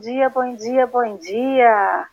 [0.00, 2.06] Dia, bom dia, bom dia.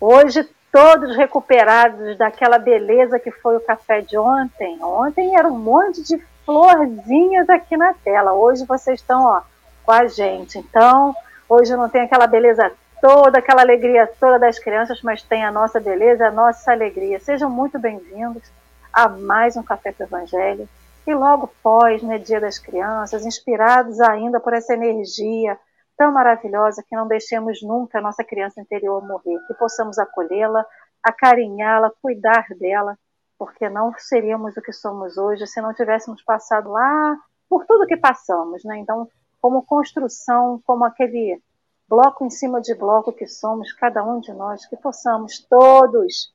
[0.00, 4.78] Hoje todos recuperados daquela beleza que foi o café de ontem.
[4.80, 8.34] Ontem era um monte de florzinhas aqui na tela.
[8.34, 9.42] Hoje vocês estão ó,
[9.84, 10.58] com a gente.
[10.58, 11.12] Então,
[11.48, 15.80] hoje não tem aquela beleza toda, aquela alegria toda das crianças, mas tem a nossa
[15.80, 17.18] beleza, a nossa alegria.
[17.18, 18.44] Sejam muito bem-vindos
[18.92, 20.68] a mais um Café com o Evangelho.
[21.04, 25.58] E logo pós, né, Dia das Crianças, inspirados ainda por essa energia
[25.98, 30.64] tão maravilhosa que não deixemos nunca a nossa criança interior morrer, que possamos acolhê-la,
[31.02, 32.96] acarinhá-la, cuidar dela,
[33.36, 37.18] porque não seríamos o que somos hoje se não tivéssemos passado lá
[37.50, 38.78] por tudo que passamos, né?
[38.78, 39.08] Então,
[39.40, 41.42] como construção, como aquele
[41.88, 46.32] bloco em cima de bloco que somos, cada um de nós, que possamos todos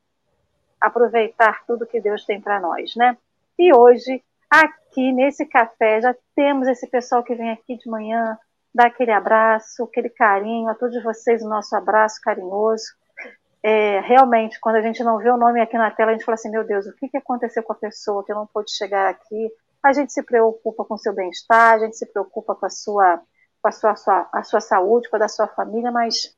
[0.81, 3.17] aproveitar tudo que Deus tem para nós, né?
[3.58, 8.38] E hoje, aqui nesse café, já temos esse pessoal que vem aqui de manhã,
[8.74, 12.86] dá aquele abraço, aquele carinho, a todos vocês o nosso abraço carinhoso.
[13.62, 16.36] É, realmente, quando a gente não vê o nome aqui na tela, a gente fala
[16.36, 19.52] assim, meu Deus, o que, que aconteceu com a pessoa que não pôde chegar aqui?
[19.82, 23.22] A gente se preocupa com o seu bem-estar, a gente se preocupa com a sua
[23.62, 26.36] com a sua, sua, a sua saúde, com a da sua família, mas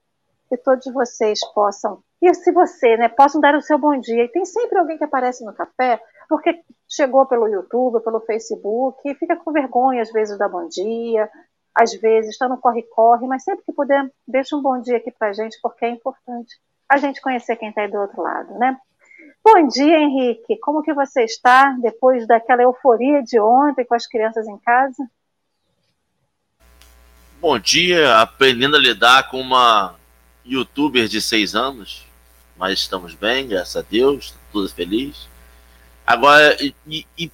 [0.48, 4.26] que todos vocês possam, e se você, né, possam dar o seu bom dia.
[4.26, 9.16] E tem sempre alguém que aparece no café, porque chegou pelo YouTube, pelo Facebook, e
[9.16, 11.28] fica com vergonha às vezes da bom dia,
[11.76, 15.30] às vezes está no corre-corre, mas sempre que puder, deixa um bom dia aqui para
[15.30, 16.56] a gente, porque é importante
[16.88, 18.78] a gente conhecer quem está aí do outro lado, né?
[19.44, 20.58] Bom dia, Henrique.
[20.60, 25.08] Como que você está depois daquela euforia de ontem com as crianças em casa?
[27.40, 29.96] Bom dia, aprendendo a lidar com uma
[30.44, 32.06] youtuber de seis anos,
[32.58, 35.28] mas estamos bem, graças a Deus, tudo feliz.
[36.08, 37.32] Agora, e, e,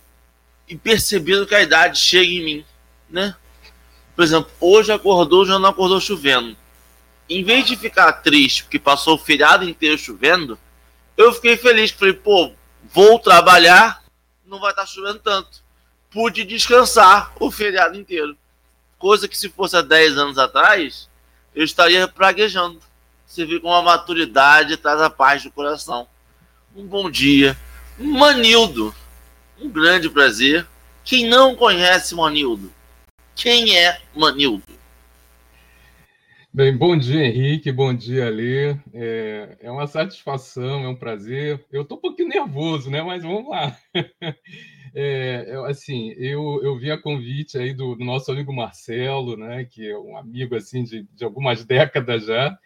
[0.67, 2.65] e, percebendo que a idade chega em mim,
[3.09, 3.35] né?
[4.15, 6.55] Por exemplo, hoje acordou, já não acordou chovendo.
[7.29, 10.59] Em vez de ficar triste porque passou o feriado inteiro chovendo,
[11.15, 12.51] eu fiquei feliz, falei, pô,
[12.93, 14.03] vou trabalhar,
[14.45, 15.61] não vai estar chovendo tanto.
[16.09, 18.35] Pude descansar o feriado inteiro.
[18.97, 21.09] Coisa que se fosse há 10 anos atrás,
[21.55, 22.79] eu estaria praguejando.
[23.25, 26.05] Você vê com a maturidade traz a paz do coração.
[26.75, 27.57] Um bom dia.
[27.97, 28.93] Manildo.
[29.59, 30.67] Um grande prazer.
[31.03, 32.71] Quem não conhece Manildo?
[33.41, 34.61] Quem é Manildo?
[36.53, 37.71] Bem, bom dia, Henrique.
[37.71, 38.75] Bom dia, Alê.
[38.93, 41.65] É, é uma satisfação, é um prazer.
[41.71, 43.01] Eu estou um pouquinho nervoso, né?
[43.01, 43.75] Mas vamos lá.
[44.93, 49.87] É, assim, eu, eu vi a convite aí do, do, nosso amigo Marcelo, né, que
[49.87, 52.59] é um amigo assim de, de algumas décadas já,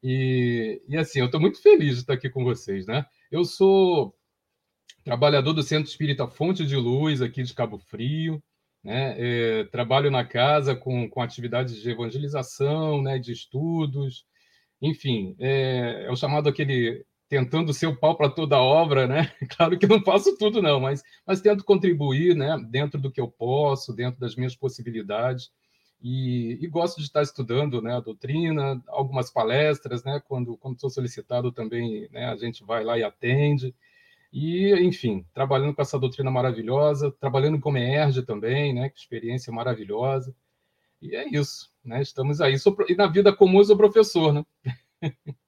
[0.00, 3.04] e, e assim, eu estou muito feliz de estar aqui com vocês, né?
[3.32, 4.14] Eu sou
[5.02, 8.40] trabalhador do Centro Espírita Fonte de Luz aqui de Cabo Frio,
[8.82, 9.14] né?
[9.18, 14.26] É, trabalho na casa com, com atividades de evangelização, né, de estudos,
[14.80, 19.32] enfim, é, é o chamado aquele tentando ser o pau para toda a obra, né?
[19.56, 22.58] Claro que eu não faço tudo, não, mas, mas tento contribuir, né?
[22.68, 25.50] Dentro do que eu posso, dentro das minhas possibilidades.
[26.02, 27.96] E, e gosto de estar estudando, né?
[27.96, 30.20] A doutrina, algumas palestras, né?
[30.28, 32.26] Quando quando sou solicitado também, né?
[32.26, 33.74] A gente vai lá e atende.
[34.32, 38.88] E, enfim, trabalhando com essa doutrina maravilhosa, trabalhando com ERG também, né?
[38.88, 40.34] Que experiência maravilhosa.
[41.02, 42.00] E é isso, né?
[42.00, 42.58] Estamos aí.
[42.58, 44.44] Sou, e na vida comum eu sou professor, né?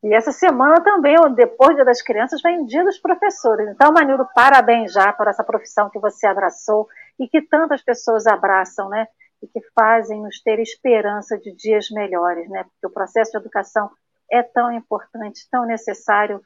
[0.00, 3.68] E essa semana também, depois das Crianças, vem Dia dos Professores.
[3.68, 6.86] Então, Manildo, parabéns já por essa profissão que você abraçou
[7.18, 9.08] e que tantas pessoas abraçam, né?
[9.42, 12.62] E que fazem nos ter esperança de dias melhores, né?
[12.62, 13.90] Porque o processo de educação
[14.30, 16.40] é tão importante, tão necessário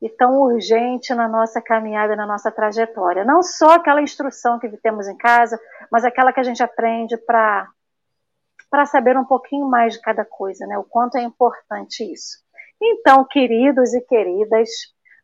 [0.00, 3.24] e tão urgente na nossa caminhada, na nossa trajetória.
[3.24, 5.58] Não só aquela instrução que temos em casa,
[5.90, 7.68] mas aquela que a gente aprende para
[8.70, 10.76] para saber um pouquinho mais de cada coisa, né?
[10.76, 12.36] O quanto é importante isso.
[12.80, 14.68] Então, queridos e queridas,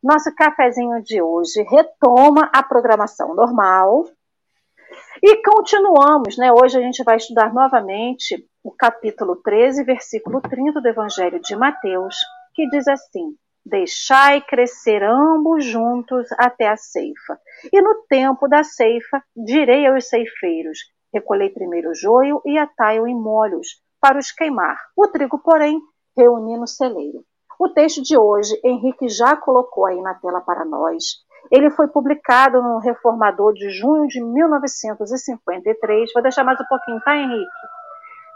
[0.02, 4.06] nosso cafezinho de hoje retoma a programação normal.
[5.22, 6.50] E continuamos, né?
[6.52, 12.16] Hoje a gente vai estudar novamente o capítulo 13, versículo 30 do Evangelho de Mateus,
[12.54, 17.38] que diz assim: Deixai crescer ambos juntos até a ceifa.
[17.72, 20.78] E no tempo da ceifa, direi aos ceifeiros:
[21.12, 24.76] Recolhei primeiro o joio e atai-o em molhos, para os queimar.
[24.96, 25.80] O trigo, porém,
[26.16, 27.24] reuni no celeiro.
[27.58, 31.24] O texto de hoje, Henrique já colocou aí na tela para nós.
[31.50, 36.12] Ele foi publicado no Reformador de junho de 1953.
[36.12, 37.48] Vou deixar mais um pouquinho, tá, Henrique?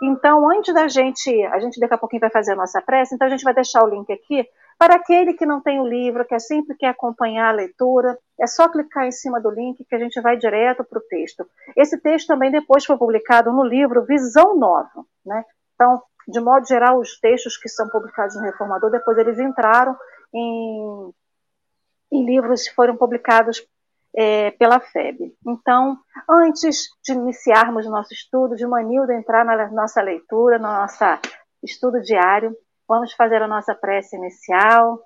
[0.02, 3.26] Então, antes da gente, a gente daqui a pouquinho vai fazer a nossa prece, então
[3.26, 4.46] a gente vai deixar o link aqui
[4.78, 8.46] para aquele que não tem o livro, que é sempre quer acompanhar a leitura, é
[8.46, 11.44] só clicar em cima do link que a gente vai direto para o texto.
[11.76, 15.44] Esse texto também depois foi publicado no livro Visão Nova, né?
[15.74, 19.96] Então, de modo geral, os textos que são publicados no Reformador, depois eles entraram
[20.32, 21.12] em,
[22.12, 23.66] em livros que foram publicados
[24.14, 25.34] é, pela FEB.
[25.46, 25.98] Então,
[26.28, 31.04] antes de iniciarmos o nosso estudo, de Manilda entrar na nossa leitura, no nosso
[31.62, 32.56] estudo diário,
[32.88, 35.04] vamos fazer a nossa prece inicial.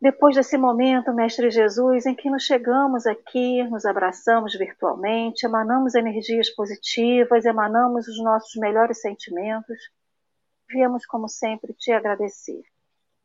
[0.00, 6.50] Depois desse momento, Mestre Jesus, em que nos chegamos aqui, nos abraçamos virtualmente, emanamos energias
[6.50, 9.78] positivas, emanamos os nossos melhores sentimentos,
[10.68, 12.62] viemos, como sempre, te agradecer.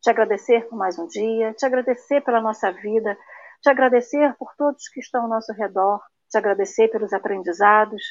[0.00, 3.16] Te agradecer por mais um dia, te agradecer pela nossa vida,
[3.60, 6.00] te agradecer por todos que estão ao nosso redor,
[6.30, 8.02] te agradecer pelos aprendizados,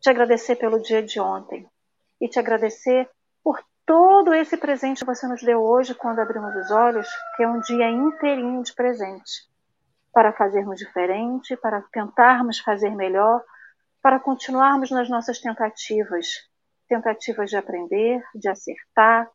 [0.00, 1.68] te agradecer pelo dia de ontem
[2.20, 3.08] e te agradecer
[3.44, 7.48] por todo esse presente que você nos deu hoje quando abrimos os olhos, que é
[7.48, 9.48] um dia inteirinho de presente,
[10.12, 13.42] para fazermos diferente, para tentarmos fazer melhor,
[14.02, 16.26] para continuarmos nas nossas tentativas,
[16.86, 19.26] tentativas de aprender, de acertar,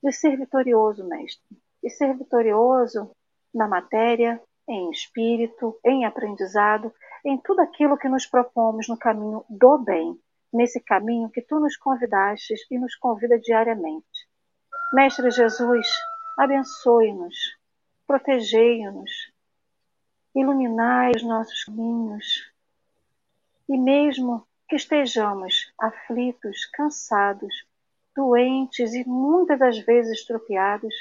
[0.00, 1.58] de ser vitorioso, mestre.
[1.82, 3.10] E ser vitorioso
[3.52, 6.94] na matéria, em espírito, em aprendizado,
[7.26, 10.16] em tudo aquilo que nos propomos no caminho do bem,
[10.54, 14.28] nesse caminho que tu nos convidastes e nos convida diariamente.
[14.92, 15.86] Mestre Jesus,
[16.38, 17.34] abençoe-nos,
[18.06, 19.10] protegei-nos,
[20.32, 22.50] iluminai os nossos caminhos,
[23.68, 27.66] e mesmo que estejamos aflitos, cansados,
[28.14, 30.94] doentes e muitas das vezes estropiados,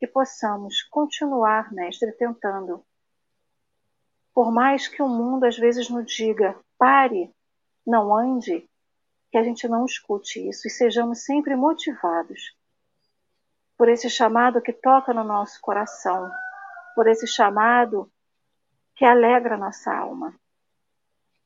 [0.00, 2.82] que possamos continuar, Mestre, tentando
[4.34, 7.32] por mais que o mundo às vezes nos diga pare,
[7.86, 8.68] não ande,
[9.34, 12.56] que a gente não escute isso e sejamos sempre motivados
[13.76, 16.30] por esse chamado que toca no nosso coração,
[16.94, 18.08] por esse chamado
[18.94, 20.38] que alegra nossa alma.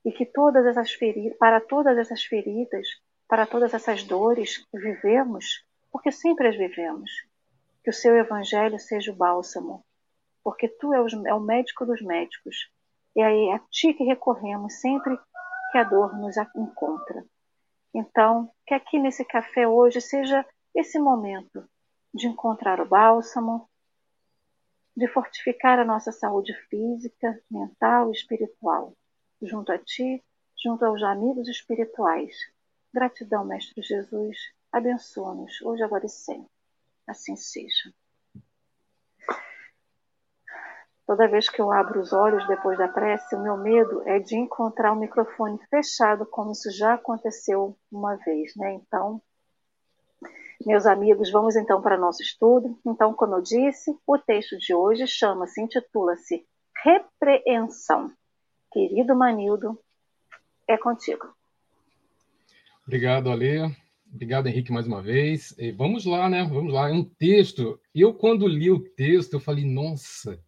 [0.04, 2.86] E que todas essas feridas, para todas essas feridas,
[3.26, 7.10] para todas essas dores que vivemos, porque sempre as vivemos,
[7.82, 9.82] que o seu evangelho seja o bálsamo,
[10.44, 12.70] porque tu é o médico dos médicos
[13.16, 15.18] e aí é a ti que recorremos sempre
[15.72, 17.24] que a dor nos encontra.
[17.94, 20.44] Então, que aqui nesse café hoje seja
[20.74, 21.68] esse momento
[22.14, 23.68] de encontrar o bálsamo,
[24.96, 28.94] de fortificar a nossa saúde física, mental e espiritual,
[29.40, 30.22] junto a ti,
[30.56, 32.34] junto aos amigos espirituais.
[32.92, 34.36] Gratidão, Mestre Jesus.
[34.72, 36.50] Abençoa-nos hoje, agora e sempre.
[37.06, 37.92] Assim seja.
[41.08, 44.36] Toda vez que eu abro os olhos depois da prece, o meu medo é de
[44.36, 48.74] encontrar o microfone fechado, como isso já aconteceu uma vez, né?
[48.74, 49.18] Então,
[50.66, 52.78] meus amigos, vamos então para nosso estudo.
[52.84, 56.46] Então, como eu disse, o texto de hoje chama-se, intitula-se
[56.84, 58.12] Repreensão.
[58.70, 59.80] Querido Manildo,
[60.68, 61.26] é contigo.
[62.86, 63.74] Obrigado, Ale.
[64.12, 65.54] Obrigado, Henrique, mais uma vez.
[65.58, 66.44] E vamos lá, né?
[66.44, 66.90] Vamos lá.
[66.90, 67.80] É um texto.
[67.94, 70.38] Eu, quando li o texto, eu falei, nossa,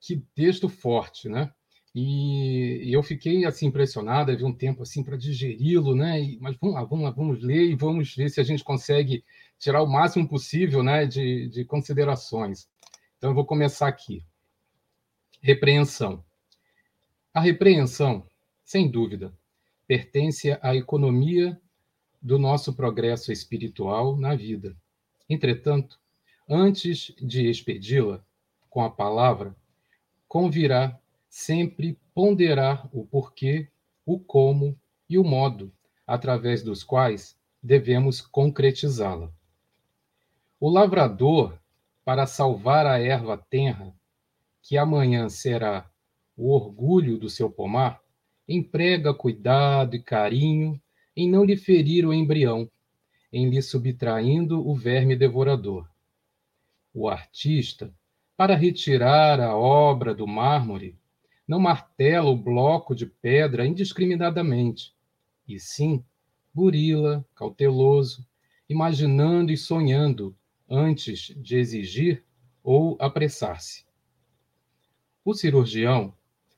[0.00, 1.52] que texto forte, né?
[1.94, 6.20] E, eu fiquei assim impressionado, havia um tempo assim para digeri-lo, né?
[6.22, 9.24] E, mas vamos lá, vamos lá, vamos ler e vamos ver se a gente consegue
[9.58, 12.68] tirar o máximo possível, né, de, de considerações.
[13.18, 14.24] Então eu vou começar aqui.
[15.42, 16.24] Repreensão.
[17.34, 18.26] A repreensão,
[18.64, 19.32] sem dúvida,
[19.86, 21.60] pertence à economia
[22.22, 24.76] do nosso progresso espiritual na vida.
[25.28, 25.98] Entretanto,
[26.48, 28.24] antes de expedi-la
[28.68, 29.54] com a palavra,
[30.30, 30.96] convirá
[31.28, 33.66] sempre ponderar o porquê,
[34.06, 35.72] o como e o modo
[36.06, 39.28] através dos quais devemos concretizá-la.
[40.60, 41.58] O lavrador,
[42.04, 43.92] para salvar a erva tenra,
[44.62, 45.90] que amanhã será
[46.36, 48.00] o orgulho do seu pomar,
[48.48, 50.80] emprega cuidado e carinho
[51.16, 52.70] em não lhe ferir o embrião,
[53.32, 55.90] em lhe subtraindo o verme devorador.
[56.94, 57.92] O artista,
[58.40, 60.96] para retirar a obra do mármore,
[61.46, 64.94] não martela o bloco de pedra indiscriminadamente,
[65.46, 66.02] e sim
[66.54, 68.26] burila, cauteloso,
[68.66, 70.34] imaginando e sonhando
[70.66, 72.24] antes de exigir
[72.64, 73.84] ou apressar-se.
[75.22, 76.14] O cirurgião,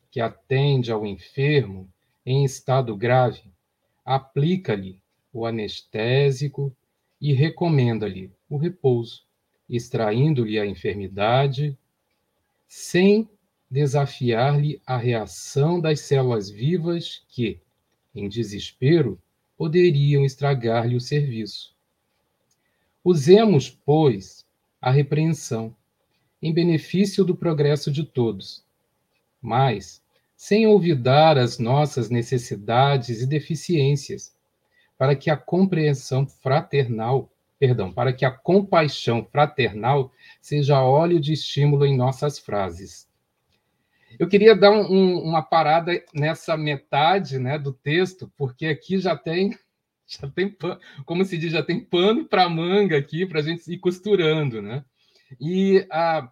[0.09, 1.93] que atende ao enfermo
[2.25, 3.53] em estado grave,
[4.05, 6.73] aplica-lhe o anestésico
[7.21, 9.27] e recomenda-lhe o repouso
[9.73, 11.76] extraindo-lhe a enfermidade,
[12.69, 13.29] sem
[13.71, 17.59] desafiar-lhe a reação das células vivas que,
[18.14, 19.19] em desespero,
[19.57, 21.75] poderiam estragar-lhe o serviço.
[23.02, 24.47] Usemos, pois,
[24.79, 25.75] a repreensão,
[26.43, 28.62] em benefício do progresso de todos,
[29.41, 30.02] mas
[30.37, 34.35] sem olvidar as nossas necessidades e deficiências,
[34.99, 37.32] para que a compreensão fraternal,
[37.62, 43.09] perdão, para que a compaixão fraternal seja óleo de estímulo em nossas frases.
[44.19, 49.16] Eu queria dar um, um, uma parada nessa metade né, do texto, porque aqui já
[49.16, 49.57] tem,
[50.09, 50.57] já tem
[51.07, 54.61] como se diz, já tem pano para manga aqui para a gente ir costurando.
[54.61, 54.85] Né?
[55.40, 56.28] E a,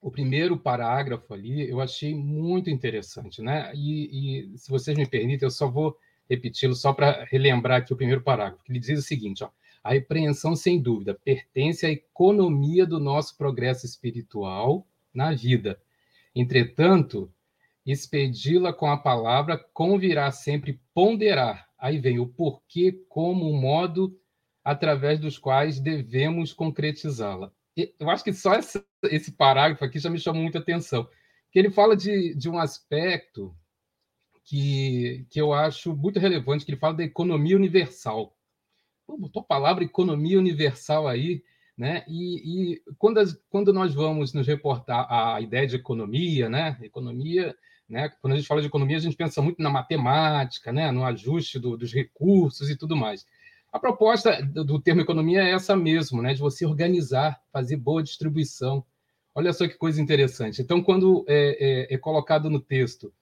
[0.00, 3.42] o primeiro parágrafo ali eu achei muito interessante.
[3.42, 3.70] Né?
[3.74, 5.94] E, e se vocês me permitem, eu só vou
[6.26, 9.50] repeti-lo só para relembrar aqui o primeiro parágrafo, que ele diz o seguinte: ó,
[9.84, 15.78] a repreensão, sem dúvida, pertence à economia do nosso progresso espiritual na vida.
[16.34, 17.30] Entretanto,
[17.84, 21.68] expedi-la com a palavra convirá sempre ponderar.
[21.78, 24.18] Aí vem o porquê, como, o modo
[24.64, 27.52] através dos quais devemos concretizá-la.
[27.76, 28.52] Eu acho que só
[29.04, 31.06] esse parágrafo aqui já me chamou muita atenção,
[31.52, 33.54] que ele fala de, de um aspecto
[34.44, 38.33] que, que eu acho muito relevante, que ele fala da economia universal.
[39.06, 41.42] Pô, botou a palavra economia universal aí,
[41.76, 42.04] né?
[42.08, 46.78] E, e quando, as, quando nós vamos nos reportar a ideia de economia, né?
[46.82, 47.54] Economia,
[47.88, 48.08] né?
[48.20, 50.90] Quando a gente fala de economia, a gente pensa muito na matemática, né?
[50.90, 53.26] No ajuste do, dos recursos e tudo mais.
[53.72, 56.32] A proposta do termo economia é essa mesmo, né?
[56.32, 58.84] De você organizar, fazer boa distribuição.
[59.34, 60.62] Olha só que coisa interessante.
[60.62, 63.12] Então, quando é, é, é colocado no texto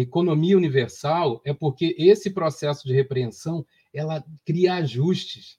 [0.00, 5.58] economia universal é porque esse processo de repreensão ela cria ajustes,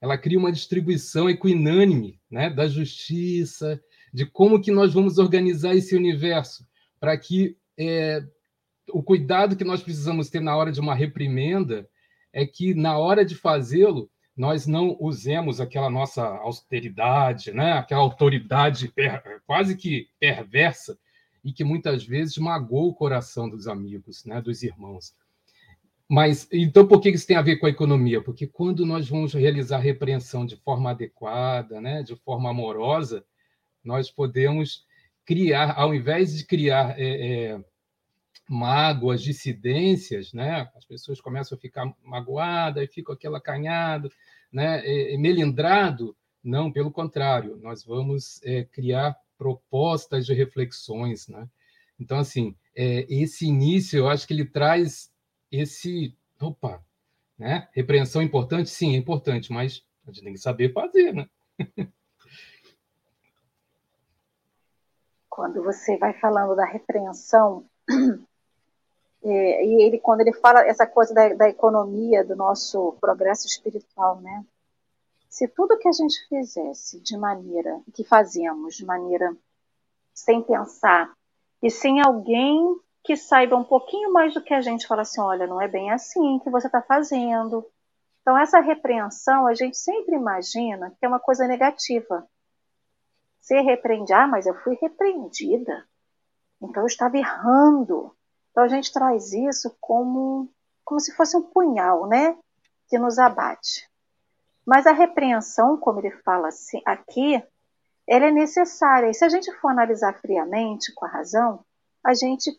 [0.00, 3.80] ela cria uma distribuição equinânime né, da justiça,
[4.12, 6.66] de como que nós vamos organizar esse universo
[7.00, 8.22] para que é,
[8.90, 11.88] o cuidado que nós precisamos ter na hora de uma reprimenda
[12.32, 18.92] é que na hora de fazê-lo nós não usemos aquela nossa austeridade, né, aquela autoridade
[19.46, 20.96] quase que perversa
[21.44, 25.12] e que muitas vezes magoa o coração dos amigos, né, dos irmãos.
[26.08, 28.22] Mas então por que isso tem a ver com a economia?
[28.22, 33.24] Porque quando nós vamos realizar a repreensão de forma adequada, né, de forma amorosa,
[33.84, 34.86] nós podemos
[35.26, 37.64] criar, ao invés de criar é, é,
[38.48, 44.10] mágoas, dissidências, né, as pessoas começam a ficar magoadas e ficam aquela acanhado,
[44.50, 46.16] né, é, melindrado.
[46.42, 51.46] Não, pelo contrário, nós vamos é, criar propostas de reflexões, né?
[52.00, 55.10] Então, assim, é, esse início, eu acho que ele traz
[55.50, 56.82] esse, opa,
[57.38, 57.68] né?
[57.72, 58.70] Repreensão importante?
[58.70, 61.28] Sim, é importante, mas a gente tem que saber fazer, né?
[65.28, 67.64] Quando você vai falando da repreensão,
[69.22, 74.20] é, e ele, quando ele fala essa coisa da, da economia, do nosso progresso espiritual,
[74.20, 74.44] né?
[75.28, 79.36] se tudo que a gente fizesse de maneira, que fazemos de maneira
[80.12, 81.12] sem pensar,
[81.62, 85.46] e sem alguém que saiba um pouquinho mais do que a gente fala assim, olha,
[85.46, 87.64] não é bem assim que você está fazendo.
[88.20, 92.28] Então, essa repreensão, a gente sempre imagina que é uma coisa negativa.
[93.40, 95.88] Ser repreende, ah, mas eu fui repreendida.
[96.60, 98.14] Então, eu estava errando.
[98.50, 100.46] Então, a gente traz isso como,
[100.84, 102.36] como se fosse um punhal, né?
[102.90, 103.88] Que nos abate.
[104.66, 107.42] Mas a repreensão, como ele fala assim, aqui,
[108.06, 109.08] ela é necessária.
[109.08, 111.64] E se a gente for analisar friamente, com a razão,
[112.04, 112.50] a gente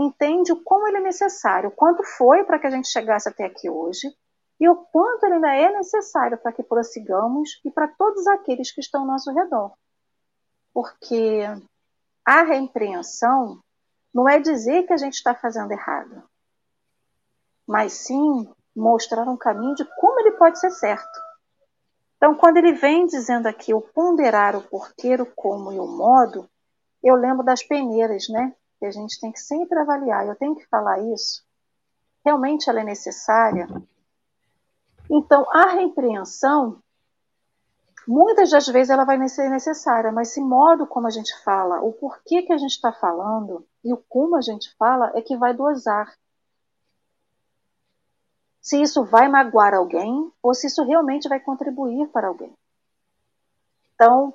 [0.00, 3.68] entende o como ele é necessário, quanto foi para que a gente chegasse até aqui
[3.68, 4.08] hoje
[4.58, 8.80] e o quanto ele ainda é necessário para que prossigamos e para todos aqueles que
[8.80, 9.72] estão ao nosso redor.
[10.72, 11.42] Porque
[12.24, 13.60] a repreensão
[14.12, 16.22] não é dizer que a gente está fazendo errado,
[17.66, 21.20] mas sim mostrar um caminho de como ele pode ser certo.
[22.16, 26.48] Então, quando ele vem dizendo aqui o ponderar, o porquê, o como e o modo,
[27.02, 28.54] eu lembro das peneiras, né?
[28.80, 30.26] Que a gente tem que sempre avaliar.
[30.26, 31.44] Eu tenho que falar isso.
[32.24, 33.68] Realmente ela é necessária?
[35.08, 36.82] Então, a repreensão,
[38.08, 41.92] muitas das vezes ela vai ser necessária, mas esse modo como a gente fala, o
[41.92, 45.54] porquê que a gente está falando e o como a gente fala é que vai
[45.54, 46.12] dosar
[48.60, 52.54] se isso vai magoar alguém ou se isso realmente vai contribuir para alguém.
[53.94, 54.32] Então,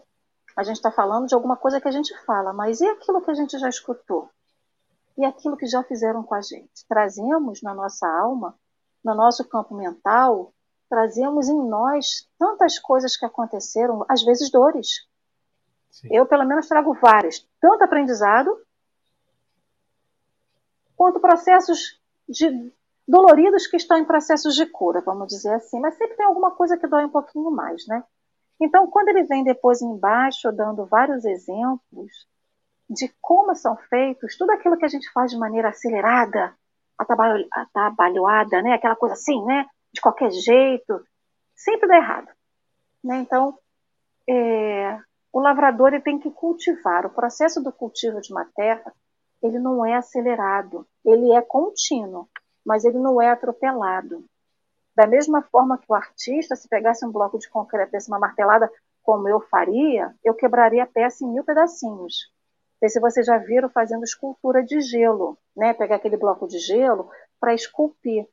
[0.55, 3.31] a gente está falando de alguma coisa que a gente fala, mas e aquilo que
[3.31, 4.29] a gente já escutou?
[5.17, 6.85] E aquilo que já fizeram com a gente?
[6.87, 8.57] Trazemos na nossa alma,
[9.03, 10.53] no nosso campo mental,
[10.89, 15.07] trazemos em nós tantas coisas que aconteceram, às vezes dores.
[15.89, 16.09] Sim.
[16.11, 18.49] Eu, pelo menos, trago várias, tanto aprendizado
[20.95, 22.73] quanto processos de
[23.07, 26.77] doloridos que estão em processos de cura, vamos dizer assim, mas sempre tem alguma coisa
[26.77, 28.03] que dói um pouquinho mais, né?
[28.59, 32.27] Então, quando ele vem depois embaixo, dando vários exemplos
[32.89, 36.53] de como são feitos, tudo aquilo que a gente faz de maneira acelerada,
[36.97, 38.73] atabalhoada, né?
[38.73, 39.65] Aquela coisa assim, né?
[39.95, 41.01] de qualquer jeito,
[41.55, 42.27] sempre dá errado.
[43.03, 43.17] Né?
[43.17, 43.57] Então,
[44.29, 44.99] é,
[45.31, 47.05] o lavrador ele tem que cultivar.
[47.05, 48.93] O processo do cultivo de uma terra,
[49.41, 52.27] ele não é acelerado, ele é contínuo,
[52.65, 54.25] mas ele não é atropelado.
[54.95, 58.69] Da mesma forma que o artista, se pegasse um bloco de concreto, desse uma martelada,
[59.01, 62.33] como eu faria, eu quebraria a peça em mil pedacinhos.
[62.85, 65.73] Sei se vocês já viram fazendo escultura de gelo, né?
[65.73, 68.27] Pegar aquele bloco de gelo para esculpir.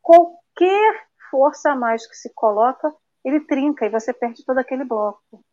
[0.00, 2.94] Qualquer força a mais que se coloca,
[3.24, 5.44] ele trinca e você perde todo aquele bloco.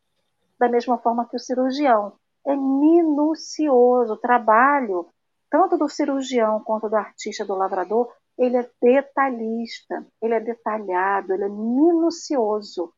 [0.60, 2.13] Da mesma forma que o cirurgião.
[2.45, 5.10] É minucioso o trabalho,
[5.50, 11.45] tanto do cirurgião quanto do artista, do lavrador, ele é detalhista, ele é detalhado, ele
[11.45, 12.93] é minucioso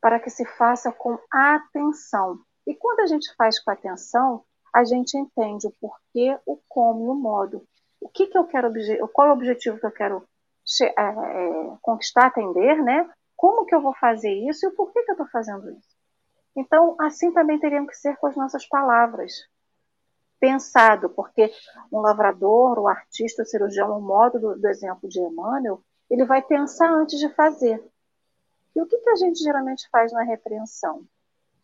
[0.00, 2.40] para que se faça com atenção.
[2.66, 4.44] E quando a gente faz com atenção,
[4.76, 7.66] a gente entende o porquê, o como e o modo.
[7.98, 8.70] O que, que eu quero,
[9.10, 10.22] qual o objetivo que eu quero
[10.82, 13.10] é, é, conquistar, atender, né?
[13.34, 15.96] Como que eu vou fazer isso e o porquê que eu estou fazendo isso.
[16.54, 19.48] Então, assim também teriam que ser com as nossas palavras.
[20.38, 21.50] Pensado, porque
[21.90, 25.80] um lavrador, o artista, o cirurgião, o modo do, do exemplo de Emmanuel,
[26.10, 27.82] ele vai pensar antes de fazer.
[28.74, 31.02] E o que, que a gente geralmente faz na repreensão?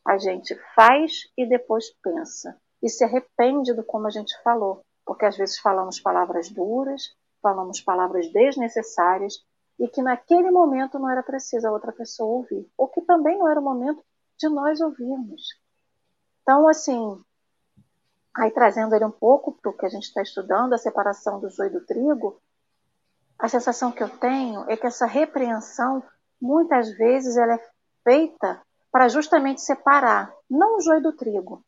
[0.02, 2.58] A gente faz e depois pensa.
[2.82, 4.82] E se arrepende do como a gente falou.
[5.04, 9.34] Porque às vezes falamos palavras duras, falamos palavras desnecessárias
[9.78, 12.68] e que naquele momento não era preciso a outra pessoa ouvir.
[12.76, 14.02] Ou que também não era o momento
[14.38, 15.42] de nós ouvirmos.
[16.42, 17.20] Então, assim,
[18.36, 21.50] aí trazendo ele um pouco para o que a gente está estudando, a separação do
[21.50, 22.40] joio do trigo,
[23.38, 26.02] a sensação que eu tenho é que essa repreensão
[26.40, 27.70] muitas vezes ela é
[28.04, 31.64] feita para justamente separar não o joio do trigo,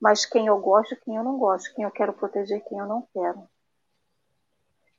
[0.00, 3.06] mas quem eu gosto quem eu não gosto, quem eu quero proteger quem eu não
[3.12, 3.48] quero.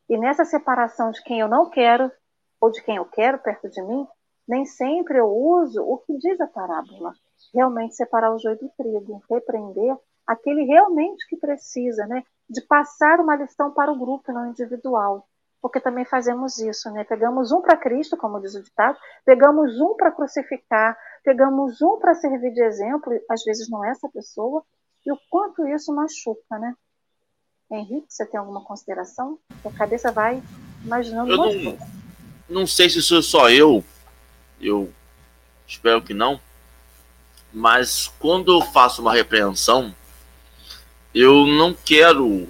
[0.09, 2.11] E nessa separação de quem eu não quero
[2.59, 4.07] ou de quem eu quero perto de mim,
[4.47, 7.13] nem sempre eu uso o que diz a parábola.
[7.53, 13.35] Realmente separar o joio do trigo, repreender aquele realmente que precisa, né, de passar uma
[13.35, 15.27] lição para o grupo, não individual
[15.61, 17.03] porque também fazemos isso, né?
[17.03, 22.13] Pegamos um para Cristo, como diz o ditado, pegamos um para crucificar, pegamos um para
[22.13, 24.63] servir de exemplo, às vezes não é essa pessoa,
[25.07, 26.75] e o quanto isso machuca, né?
[27.71, 29.39] Henrique, você tem alguma consideração?
[29.63, 30.43] A cabeça vai
[30.83, 31.77] imaginando eu não,
[32.49, 33.83] não sei se sou só eu,
[34.59, 34.93] eu
[35.65, 36.39] espero que não,
[37.53, 39.95] mas quando eu faço uma repreensão,
[41.15, 42.45] eu não quero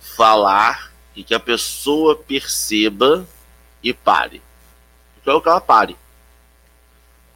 [0.00, 3.24] falar e que a pessoa perceba
[3.80, 4.42] e pare.
[5.18, 5.96] Eu quero que ela pare.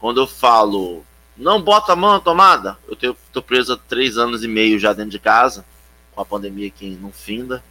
[0.00, 1.04] Quando eu falo,
[1.36, 4.78] não bota a mão na tomada, eu tenho, tô preso há três anos e meio
[4.78, 5.64] já dentro de casa,
[6.12, 7.62] com a pandemia aqui não finda.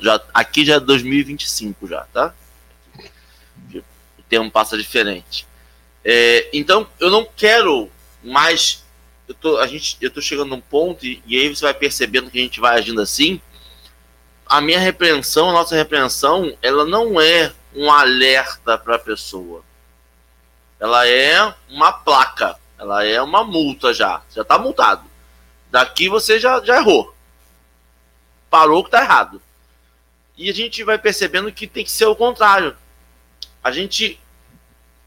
[0.00, 2.34] Já, aqui já é 2025 já, tá?
[4.18, 5.46] O termo passa diferente.
[6.02, 7.90] É, então, eu não quero
[8.24, 8.82] mais.
[9.28, 12.30] Eu tô, a gente, eu tô chegando num ponto, e, e aí você vai percebendo
[12.30, 13.40] que a gente vai agindo assim
[14.48, 19.62] a minha repreensão, a nossa repreensão, ela não é um alerta para a pessoa.
[20.80, 24.22] Ela é uma placa, ela é uma multa já.
[24.30, 25.04] Já está multado.
[25.70, 27.14] Daqui você já, já errou.
[28.48, 29.42] Parou que está errado.
[30.36, 32.76] E a gente vai percebendo que tem que ser o contrário.
[33.62, 34.20] A gente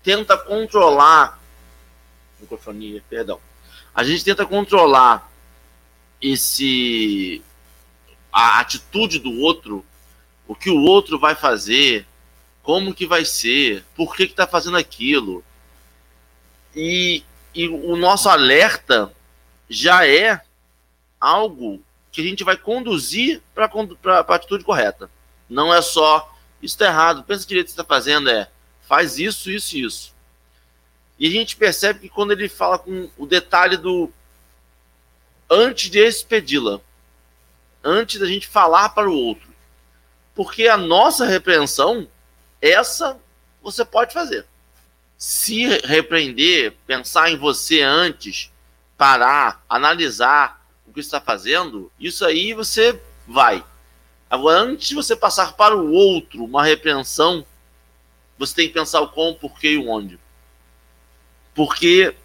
[0.03, 1.39] tenta controlar.
[2.39, 3.39] Microfonia, perdão.
[3.95, 5.31] A gente tenta controlar
[6.21, 7.41] esse
[8.31, 9.85] a atitude do outro,
[10.47, 12.05] o que o outro vai fazer,
[12.63, 15.43] como que vai ser, por que está fazendo aquilo.
[16.73, 19.11] E, e o nosso alerta
[19.69, 20.41] já é
[21.19, 23.69] algo que a gente vai conduzir para
[24.05, 25.09] a atitude correta.
[25.49, 28.47] Não é só isso está errado, pensa direito que está fazendo, é
[28.87, 30.13] faz isso, isso e isso.
[31.17, 34.11] E a gente percebe que quando ele fala com o detalhe do
[35.49, 36.79] antes de expedi-la,
[37.83, 39.49] antes da gente falar para o outro.
[40.35, 42.07] Porque a nossa repreensão,
[42.61, 43.19] essa
[43.61, 44.45] você pode fazer.
[45.21, 48.51] Se repreender, pensar em você antes,
[48.97, 53.63] parar, analisar o que está fazendo, isso aí você vai.
[54.27, 57.45] Agora, antes de você passar para o outro uma repreensão,
[58.35, 60.19] você tem que pensar o como, porquê e o onde.
[61.53, 62.15] Porque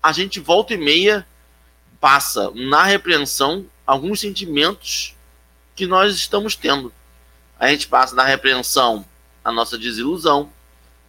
[0.00, 1.26] a gente volta e meia
[1.98, 5.16] passa na repreensão alguns sentimentos
[5.74, 6.94] que nós estamos tendo.
[7.58, 9.04] A gente passa na repreensão
[9.44, 10.52] a nossa desilusão,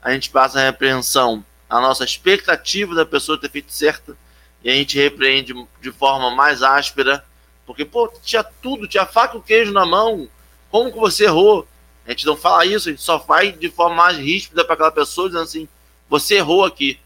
[0.02, 4.18] a gente passa na repreensão a nossa expectativa da pessoa ter feito certa,
[4.64, 7.24] e a gente repreende de forma mais áspera,
[7.66, 10.28] porque, pô, tinha tudo, tinha faca e o queijo na mão,
[10.72, 11.68] como que você errou?
[12.06, 14.92] A gente não fala isso, a gente só vai de forma mais ríspida para aquela
[14.92, 15.68] pessoa, dizendo assim:
[16.10, 17.00] você errou aqui.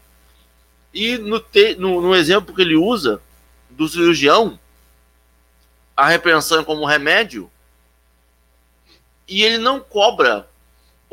[0.92, 3.20] E no, te, no, no exemplo que ele usa
[3.68, 4.58] do cirurgião,
[5.94, 7.50] a repreensão é como remédio,
[9.28, 10.48] e ele não cobra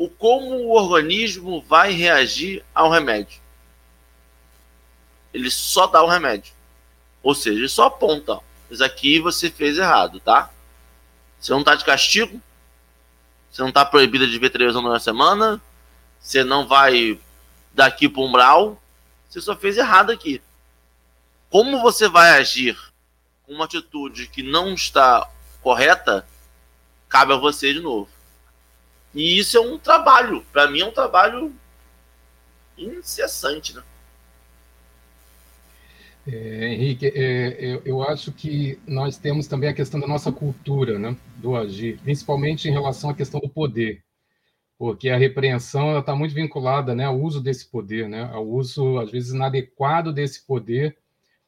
[0.02, 3.40] o como o organismo vai reagir ao remédio.
[5.32, 6.52] Ele só dá o remédio.
[7.22, 8.40] Ou seja, ele só aponta.
[8.68, 10.50] Isso aqui você fez errado, tá?
[11.38, 12.42] Você não está de castigo.
[13.48, 15.62] Você não está proibido de ver televisão na semana.
[16.18, 17.16] Você não vai
[17.72, 18.82] daqui para umbral.
[19.28, 20.42] Você só fez errado aqui.
[21.48, 22.76] Como você vai agir
[23.46, 25.30] com uma atitude que não está
[25.62, 26.26] correta,
[27.08, 28.10] cabe a você de novo.
[29.14, 30.44] E isso é um trabalho.
[30.52, 31.54] Para mim é um trabalho
[32.76, 33.82] incessante, né?
[36.26, 40.96] É, Henrique, é, eu, eu, acho que nós temos também a questão da nossa cultura,
[40.96, 44.04] né, do agir, principalmente em relação à questão do poder,
[44.78, 49.10] porque a repreensão está muito vinculada né, ao uso desse poder, né, ao uso, às
[49.10, 50.96] vezes, inadequado desse poder,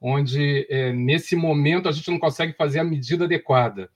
[0.00, 3.88] onde, é, nesse momento, a gente não consegue fazer a medida adequada.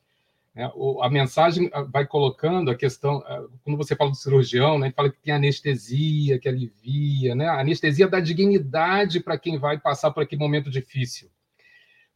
[0.59, 0.69] Né?
[1.01, 4.95] A mensagem ah, vai colocando a questão, ah, quando você fala do cirurgião, né, ele
[4.95, 7.47] fala que tem anestesia, que alivia, né?
[7.47, 11.31] a anestesia dá dignidade para quem vai passar por aquele momento difícil.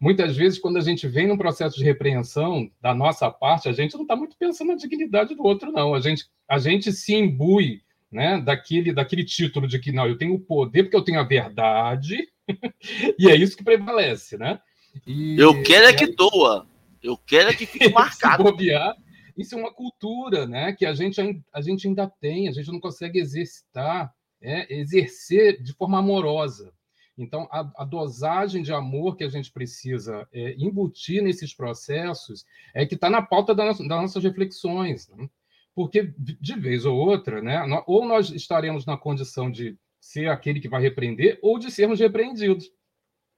[0.00, 3.94] Muitas vezes, quando a gente vem num processo de repreensão da nossa parte, a gente
[3.94, 5.94] não está muito pensando na dignidade do outro, não.
[5.94, 10.34] A gente, a gente se imbui né, daquele, daquele título de que não, eu tenho
[10.34, 12.26] o poder porque eu tenho a verdade,
[13.16, 14.58] e é isso que prevalece, né?
[15.06, 16.66] E, eu quero é que doa.
[17.02, 18.44] Eu quero é que fique marcado.
[18.44, 18.96] bobear,
[19.36, 21.20] isso é uma cultura né, que a gente,
[21.52, 26.72] a gente ainda tem, a gente não consegue exercitar, é, exercer de forma amorosa.
[27.16, 32.86] Então, a, a, dosagem de amor que a gente precisa é, embutir nesses processos é
[32.86, 35.08] que está na pauta das, das nossas reflexões.
[35.08, 35.28] Né?
[35.74, 40.68] Porque, de vez ou outra, né, ou nós estaremos na condição de ser aquele que
[40.68, 42.70] vai repreender, ou de sermos repreendidos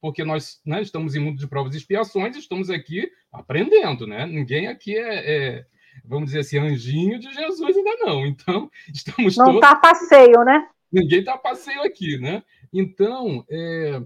[0.05, 4.27] porque nós né, estamos em mundo de provas e expiações, estamos aqui aprendendo, né?
[4.27, 5.65] Ninguém aqui é, é
[6.03, 8.23] vamos dizer assim, anjinho de Jesus ainda não.
[8.23, 9.81] Então, estamos Não está todos...
[9.81, 10.67] passeio, né?
[10.91, 12.43] Ninguém está passeio aqui, né?
[12.71, 13.99] Então, é...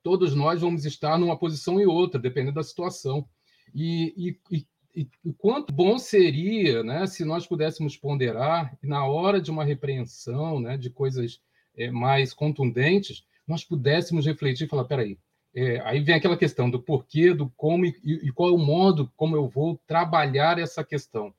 [0.00, 3.28] todos nós vamos estar numa posição e outra, dependendo da situação.
[3.74, 9.50] E, e, e, e quanto bom seria né, se nós pudéssemos ponderar, na hora de
[9.50, 11.42] uma repreensão né, de coisas
[11.76, 15.18] é, mais contundentes, nós pudéssemos refletir e falar: peraí,
[15.54, 19.12] é, aí vem aquela questão do porquê, do como e, e, qual é o modo
[19.16, 21.34] como eu vou trabalhar essa questão.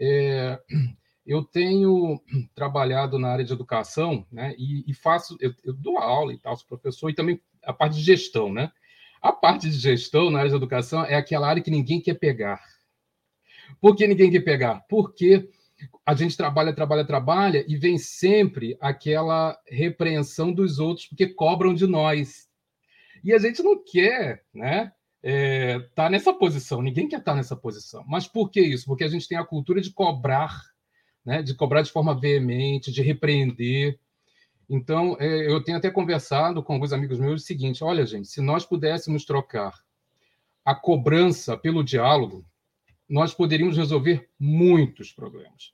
[0.00, 0.58] É,
[1.26, 2.22] eu tenho
[2.54, 6.56] trabalhado na área de educação, né, e, e faço, eu, eu, dou aula e tal,
[6.56, 8.70] sou professor, e também a parte de gestão, né?
[9.20, 12.62] A parte de gestão na área de educação é aquela área que ninguém quer pegar.
[13.80, 14.84] Por que ninguém quer pegar?
[14.88, 15.50] Porque
[16.04, 21.86] a gente trabalha, trabalha, trabalha e vem sempre aquela repreensão dos outros porque cobram de
[21.86, 22.48] nós.
[23.22, 24.92] E a gente não quer, né?
[25.22, 28.04] É, tá nessa posição, ninguém quer estar tá nessa posição.
[28.06, 28.86] Mas por que isso?
[28.86, 30.62] Porque a gente tem a cultura de cobrar,
[31.24, 31.42] né?
[31.42, 33.98] de cobrar de forma veemente, de repreender.
[34.70, 38.40] Então, é, eu tenho até conversado com alguns amigos meus o seguinte: olha, gente, se
[38.40, 39.74] nós pudéssemos trocar
[40.64, 42.44] a cobrança pelo diálogo,
[43.08, 45.72] nós poderíamos resolver muitos problemas.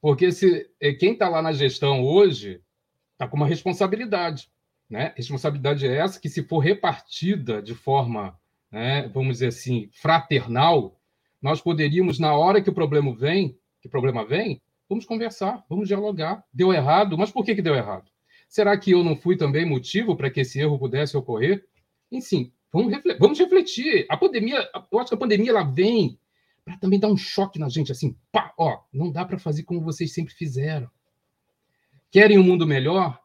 [0.00, 2.60] Porque se é, quem está lá na gestão hoje
[3.12, 4.50] está com uma responsabilidade.
[4.90, 5.12] Né?
[5.16, 8.38] Responsabilidade é essa que, se for repartida de forma,
[8.70, 11.00] né, vamos dizer assim, fraternal,
[11.40, 16.44] nós poderíamos, na hora que o problema vem, que problema vem, vamos conversar, vamos dialogar.
[16.52, 18.10] Deu errado, mas por que, que deu errado?
[18.48, 21.64] Será que eu não fui também motivo para que esse erro pudesse ocorrer?
[22.10, 23.18] Enfim, vamos refletir.
[23.18, 24.06] Vamos refletir.
[24.10, 26.18] A pandemia, eu acho que a pandemia ela vem
[26.64, 29.80] para também dar um choque na gente, assim, pá, ó, não dá para fazer como
[29.80, 30.90] vocês sempre fizeram.
[32.10, 33.20] Querem um mundo melhor?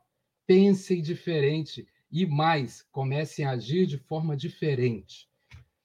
[0.46, 5.30] Pensem diferente e mais, comecem a agir de forma diferente.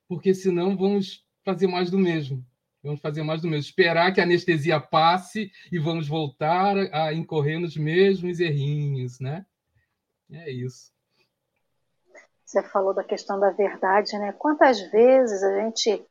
[0.09, 2.45] Porque senão vamos fazer mais do mesmo.
[2.83, 3.61] Vamos fazer mais do mesmo.
[3.61, 9.45] Esperar que a anestesia passe e vamos voltar a incorrer nos mesmos errinhos, né?
[10.31, 10.93] É isso.
[12.45, 14.33] Você falou da questão da verdade, né?
[14.33, 16.05] Quantas vezes a gente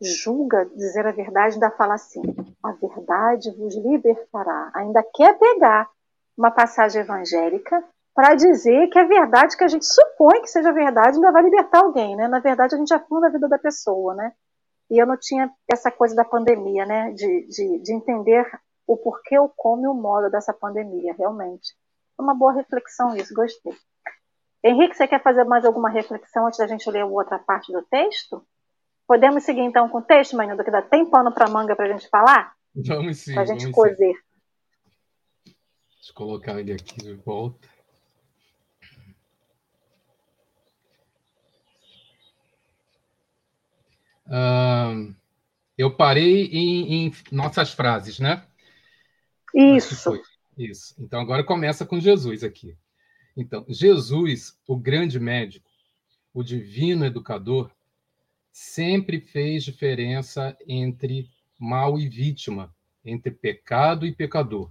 [0.00, 2.22] julga dizer a verdade, ainda fala assim:
[2.62, 4.70] a verdade vos libertará.
[4.74, 5.88] Ainda quer pegar
[6.36, 7.82] uma passagem evangélica
[8.14, 11.80] para dizer que a verdade que a gente supõe que seja verdade ainda vai libertar
[11.80, 12.28] alguém, né?
[12.28, 14.32] Na verdade, a gente afunda a vida da pessoa, né?
[14.90, 17.12] E eu não tinha essa coisa da pandemia, né?
[17.12, 18.44] De, de, de entender
[18.86, 21.74] o porquê, o como e o modo dessa pandemia, realmente.
[22.18, 23.74] Uma boa reflexão isso, gostei.
[24.64, 28.44] Henrique, você quer fazer mais alguma reflexão antes da gente ler outra parte do texto?
[29.08, 31.92] Podemos seguir então com o texto, Manildo, que dá tem pano para manga para a
[31.92, 32.54] gente falar?
[32.74, 33.32] Vamos sim.
[33.32, 34.12] Para a gente cozer.
[35.46, 37.66] Deixa eu colocar ele aqui de volta.
[44.26, 45.14] Uh,
[45.78, 48.44] eu parei em, em, nossas frases, né?
[49.54, 50.20] Isso.
[50.58, 50.94] Isso.
[50.98, 52.76] Então agora começa com Jesus aqui.
[53.34, 55.70] Então, Jesus, o grande médico,
[56.34, 57.70] o divino educador,
[58.58, 64.68] sempre fez diferença entre mal e vítima, entre pecado e pecador.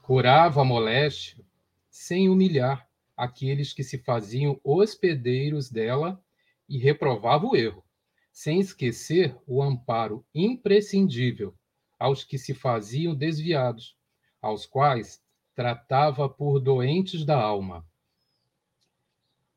[0.00, 1.44] Curava a moléstia
[1.90, 6.24] sem humilhar aqueles que se faziam hospedeiros dela
[6.68, 7.84] e reprovava o erro,
[8.30, 11.52] sem esquecer o amparo imprescindível
[11.98, 13.96] aos que se faziam desviados,
[14.40, 15.20] aos quais
[15.52, 17.84] tratava por doentes da alma.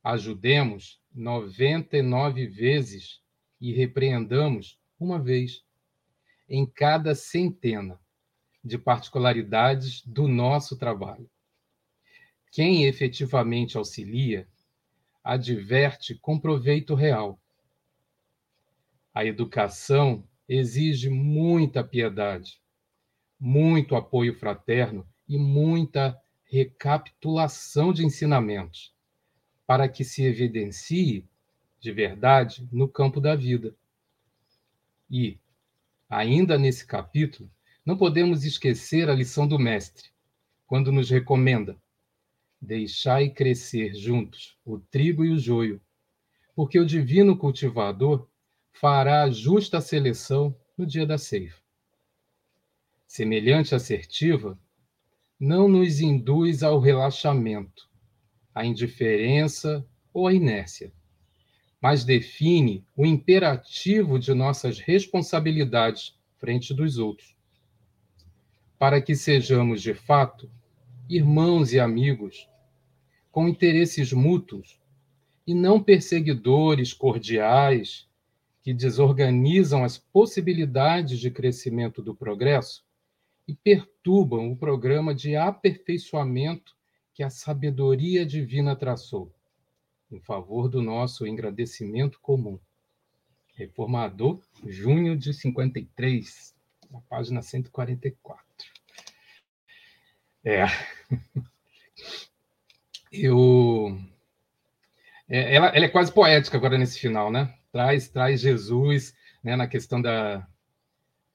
[0.03, 3.21] Ajudemos 99 vezes
[3.60, 5.63] e repreendamos uma vez
[6.47, 8.00] em cada centena
[8.63, 11.30] de particularidades do nosso trabalho.
[12.52, 14.47] Quem efetivamente auxilia,
[15.24, 17.39] adverte com proveito real.
[19.13, 22.62] A educação exige muita piedade,
[23.39, 28.93] muito apoio fraterno e muita recapitulação de ensinamentos,
[29.71, 31.25] para que se evidencie
[31.79, 33.73] de verdade no campo da vida.
[35.10, 35.39] E,
[36.10, 37.49] ainda nesse capítulo,
[37.86, 40.10] não podemos esquecer a lição do Mestre,
[40.67, 41.81] quando nos recomenda:
[42.62, 45.79] deixai crescer juntos o trigo e o joio,
[46.53, 48.27] porque o divino cultivador
[48.73, 51.62] fará justa seleção no dia da ceifa.
[53.07, 54.60] Semelhante assertiva
[55.39, 57.89] não nos induz ao relaxamento,
[58.54, 60.92] à indiferença ou à inércia,
[61.82, 67.36] mas define o imperativo de nossas responsabilidades frente dos outros,
[68.78, 70.50] para que sejamos, de fato,
[71.08, 72.48] irmãos e amigos,
[73.32, 74.80] com interesses mútuos,
[75.46, 78.08] e não perseguidores cordiais
[78.62, 82.86] que desorganizam as possibilidades de crescimento do progresso
[83.48, 86.76] e perturbam o programa de aperfeiçoamento
[87.13, 89.34] que a sabedoria divina traçou,
[90.12, 92.60] em favor do nosso engrandecimento comum.
[93.54, 96.56] Reformador, junho de 53,
[96.89, 98.45] na página 144.
[100.43, 100.65] É.
[103.12, 104.00] Eu.
[105.28, 107.54] É, ela, ela é quase poética agora nesse final, né?
[107.71, 110.47] Traz, traz Jesus né, na questão da,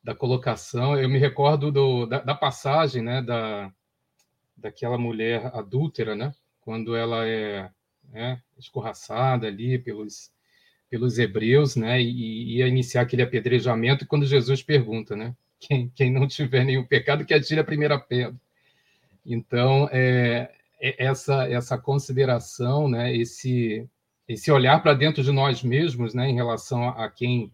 [0.02, 0.98] da colocação.
[0.98, 3.72] Eu me recordo do, da, da, passagem, né, da,
[4.56, 7.70] daquela mulher adúltera, né, quando ela é
[8.10, 10.30] né, escorraçada ali pelos,
[10.88, 16.12] pelos hebreus, né, e ia iniciar aquele apedrejamento, e quando Jesus pergunta, né, quem, quem
[16.12, 18.38] não tiver nenhum pecado, que atire a primeira pedra.
[19.24, 23.86] Então, é, é essa, essa consideração, né, esse,
[24.28, 27.52] esse olhar para dentro de nós mesmos, né, em relação a quem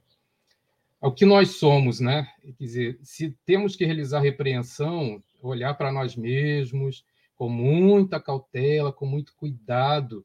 [1.00, 2.28] ao que nós somos, né?
[2.40, 9.06] Quer dizer, se temos que realizar repreensão, olhar para nós mesmos com muita cautela, com
[9.06, 10.24] muito cuidado,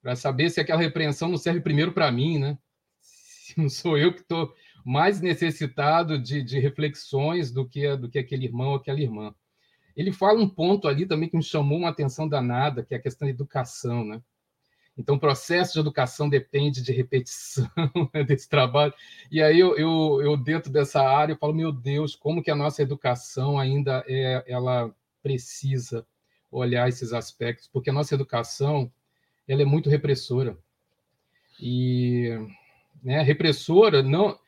[0.00, 2.58] para saber se aquela repreensão não serve primeiro para mim, né?
[3.00, 8.18] Se não sou eu que estou mais necessitado de, de reflexões do que, do que
[8.18, 9.34] aquele irmão ou aquela irmã.
[9.96, 13.02] Ele fala um ponto ali também que me chamou uma atenção danada, que é a
[13.02, 14.20] questão da educação, né?
[14.96, 17.68] Então, o processo de educação depende de repetição
[18.14, 18.94] né, desse trabalho.
[19.30, 22.54] E aí, eu, eu, eu, dentro dessa área, eu falo, meu Deus, como que a
[22.54, 26.06] nossa educação ainda é, ela precisa
[26.50, 28.90] olhar esses aspectos, porque a nossa educação
[29.48, 30.56] ela é muito repressora.
[31.60, 32.30] E
[33.02, 34.38] né, repressora não...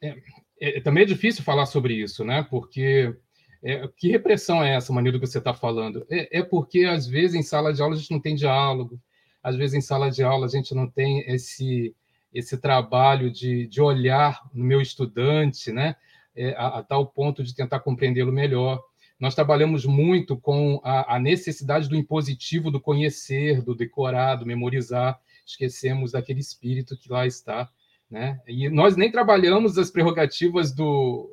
[0.00, 0.16] É,
[0.60, 2.46] é, também é difícil falar sobre isso, né?
[2.48, 3.16] Porque
[3.62, 6.04] é, que repressão é essa, Manildo, que você está falando?
[6.10, 9.00] É, é, porque, às vezes, em sala de aula, a gente não tem diálogo,
[9.42, 11.94] às vezes em sala de aula a gente não tem esse
[12.32, 15.96] esse trabalho de, de olhar no meu estudante, né,
[16.34, 18.82] é, a, a, tal ponto de tentar compreendê-lo melhor.
[19.20, 25.20] Nós trabalhamos muito com a, a, necessidade do impositivo, do conhecer, do decorar, do memorizar.
[25.46, 27.70] Esquecemos daquele espírito que lá está,
[28.10, 28.40] né?
[28.48, 31.30] E nós nem trabalhamos as prerrogativas do,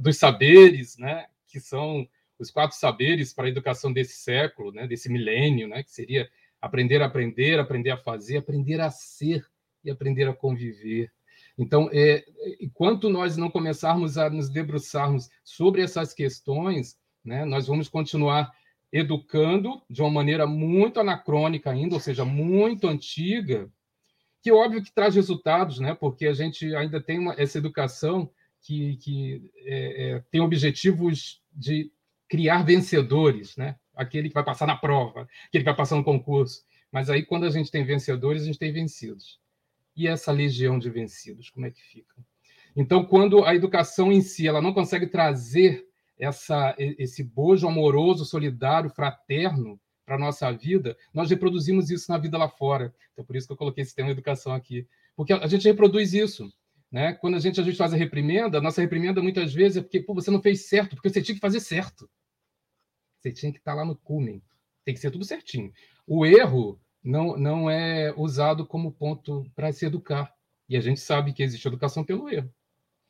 [0.00, 1.26] dos saberes, né?
[1.46, 2.06] Que são
[2.38, 4.86] os quatro saberes para a educação desse século, né?
[4.86, 5.82] Desse milênio, né?
[5.82, 6.28] Que seria
[6.62, 9.44] aprender a aprender, aprender a fazer, aprender a ser
[9.84, 11.10] e aprender a conviver.
[11.58, 12.24] Então, é,
[12.60, 18.50] enquanto nós não começarmos a nos debruçarmos sobre essas questões, né, nós vamos continuar
[18.92, 23.68] educando de uma maneira muito anacrônica ainda, ou seja, muito antiga,
[24.40, 28.96] que óbvio que traz resultados, né, porque a gente ainda tem uma, essa educação que,
[28.96, 31.90] que é, é, tem objetivos de
[32.28, 33.76] criar vencedores, né?
[33.94, 36.64] Aquele que vai passar na prova, aquele que vai passar no concurso.
[36.90, 39.40] Mas aí, quando a gente tem vencedores, a gente tem vencidos.
[39.96, 42.14] E essa legião de vencidos, como é que fica?
[42.74, 45.86] Então, quando a educação em si ela não consegue trazer
[46.18, 52.38] essa, esse bojo amoroso, solidário, fraterno para a nossa vida, nós reproduzimos isso na vida
[52.38, 52.94] lá fora.
[53.12, 54.86] Então, por isso que eu coloquei esse tema educação aqui.
[55.14, 56.50] Porque a gente reproduz isso.
[56.90, 57.14] Né?
[57.14, 60.00] Quando a gente, a gente faz a reprimenda, a nossa reprimenda muitas vezes é porque
[60.00, 62.08] pô, você não fez certo, porque você tinha que fazer certo.
[63.22, 64.42] Você tinha que estar lá no cumen.
[64.84, 65.72] Tem que ser tudo certinho.
[66.04, 70.34] O erro não, não é usado como ponto para se educar.
[70.68, 72.52] E a gente sabe que existe educação pelo erro.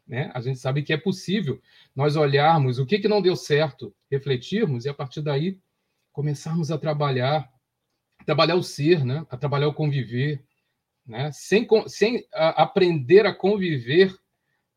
[0.06, 0.30] Né?
[0.34, 1.62] A gente sabe que é possível
[1.96, 5.58] nós olharmos o que, que não deu certo, refletirmos e, a partir daí,
[6.12, 7.50] começarmos a trabalhar,
[8.26, 9.26] trabalhar o ser, né?
[9.30, 10.44] a trabalhar o conviver.
[11.06, 11.32] Né?
[11.32, 14.14] Sem, sem a, aprender a conviver,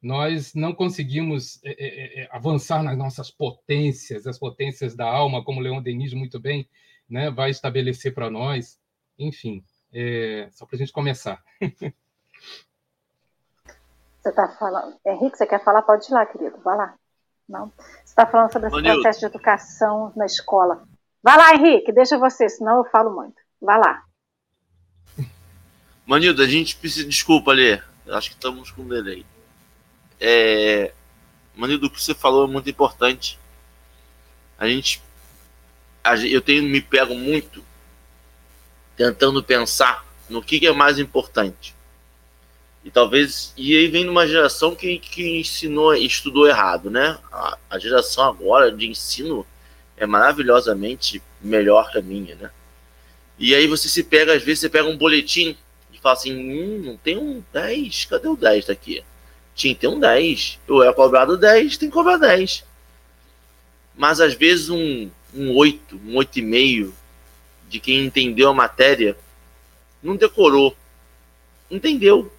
[0.05, 1.71] nós não conseguimos é,
[2.21, 6.69] é, avançar nas nossas potências, as potências da alma, como Leon Denis muito bem
[7.09, 8.79] né, vai estabelecer para nós.
[9.17, 11.43] Enfim, é, só para a gente começar.
[14.21, 14.95] Você está falando.
[15.05, 15.83] Henrique, você quer falar?
[15.83, 16.57] Pode ir lá, querido.
[16.63, 16.95] Vai lá.
[17.47, 17.71] Não.
[17.77, 20.87] Você está falando sobre esse processo de educação na escola.
[21.21, 23.35] Vai lá, Henrique, deixa você, senão eu falo muito.
[23.61, 24.03] Vai lá.
[26.07, 27.07] Manildo, a gente precisa.
[27.07, 27.79] Desculpa, Lê.
[28.07, 29.23] Acho que estamos com delay.
[30.19, 30.91] É...
[31.56, 33.39] Manildo, o que você falou é muito importante.
[34.58, 35.01] A gente.
[36.30, 37.63] Eu tenho me pego muito
[38.95, 41.75] tentando pensar no que, é mais importante
[42.86, 43.51] e talvez.
[43.58, 47.17] E aí vem numa geração que, que ensinou, estudou errado, né?
[47.32, 49.45] A, a geração agora de ensino
[49.97, 52.51] é maravilhosamente melhor que a minha, né?
[53.39, 55.58] E aí você se pega, às vezes você pega um boletim
[55.91, 59.04] e fala assim, hum, não tem um 10, cadê o 10 daqui?
[59.55, 60.59] Tinha que ter um 10.
[60.67, 62.63] Eu é cobrado 10, tem que cobrar 10.
[63.97, 66.91] Mas às vezes um, um 8, um 8,5
[67.69, 69.17] de quem entendeu a matéria
[70.03, 70.75] não decorou.
[71.71, 72.31] Entendeu.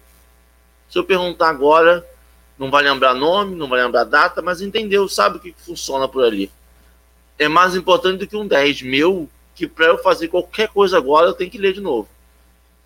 [0.89, 2.07] Se eu perguntar agora,
[2.57, 6.23] não vai lembrar nome, não vai lembrar data, mas entendeu, sabe o que funciona por
[6.23, 6.49] ali.
[7.37, 11.27] É mais importante do que um 10 meu, que para eu fazer qualquer coisa agora
[11.27, 12.07] eu tenho que ler de novo.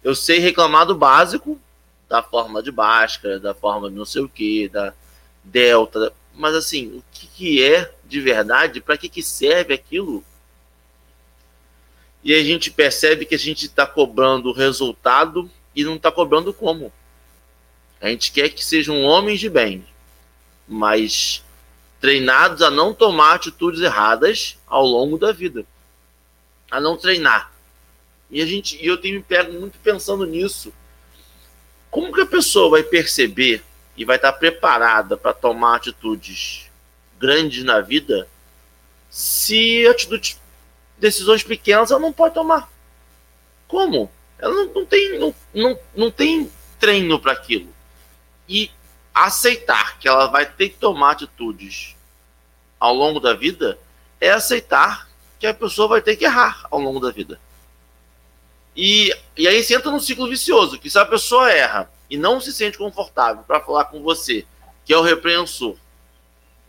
[0.04, 1.60] Eu sei reclamar do básico,
[2.12, 4.94] da forma de Bhaskara, da forma de não sei o que, da
[5.42, 10.22] delta, mas assim, o que, que é de verdade, para que, que serve aquilo?
[12.22, 16.54] E a gente percebe que a gente está cobrando o resultado e não está cobrando
[16.54, 16.92] como.
[18.02, 19.86] A gente quer que sejam homens de bem,
[20.68, 21.46] mas
[22.02, 25.66] treinados a não tomar atitudes erradas ao longo da vida,
[26.70, 27.54] a não treinar.
[28.30, 30.74] E a gente, e eu tenho me pego muito pensando nisso.
[31.92, 33.62] Como que a pessoa vai perceber
[33.98, 36.72] e vai estar preparada para tomar atitudes
[37.20, 38.28] grandes na vida
[39.10, 40.40] se atitudes,
[40.98, 42.72] decisões pequenas ela não pode tomar?
[43.68, 44.10] Como?
[44.40, 46.50] Ela não, não tem, não, não, não tem
[46.80, 47.70] treino para aquilo
[48.48, 48.72] e
[49.14, 51.96] aceitar que ela vai ter que tomar atitudes
[52.80, 53.78] ao longo da vida
[54.20, 57.40] é aceitar que a pessoa vai ter que errar ao longo da vida.
[58.76, 62.40] E, e aí você entra num ciclo vicioso, que se a pessoa erra e não
[62.40, 64.46] se sente confortável para falar com você,
[64.86, 65.76] que é o repreensor,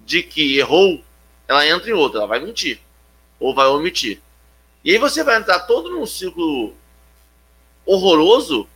[0.01, 1.03] de que errou,
[1.47, 2.81] ela entra em outra, ela vai mentir
[3.39, 4.21] ou vai omitir.
[4.85, 6.75] E aí você vai entrar todo num ciclo
[7.87, 8.69] horroroso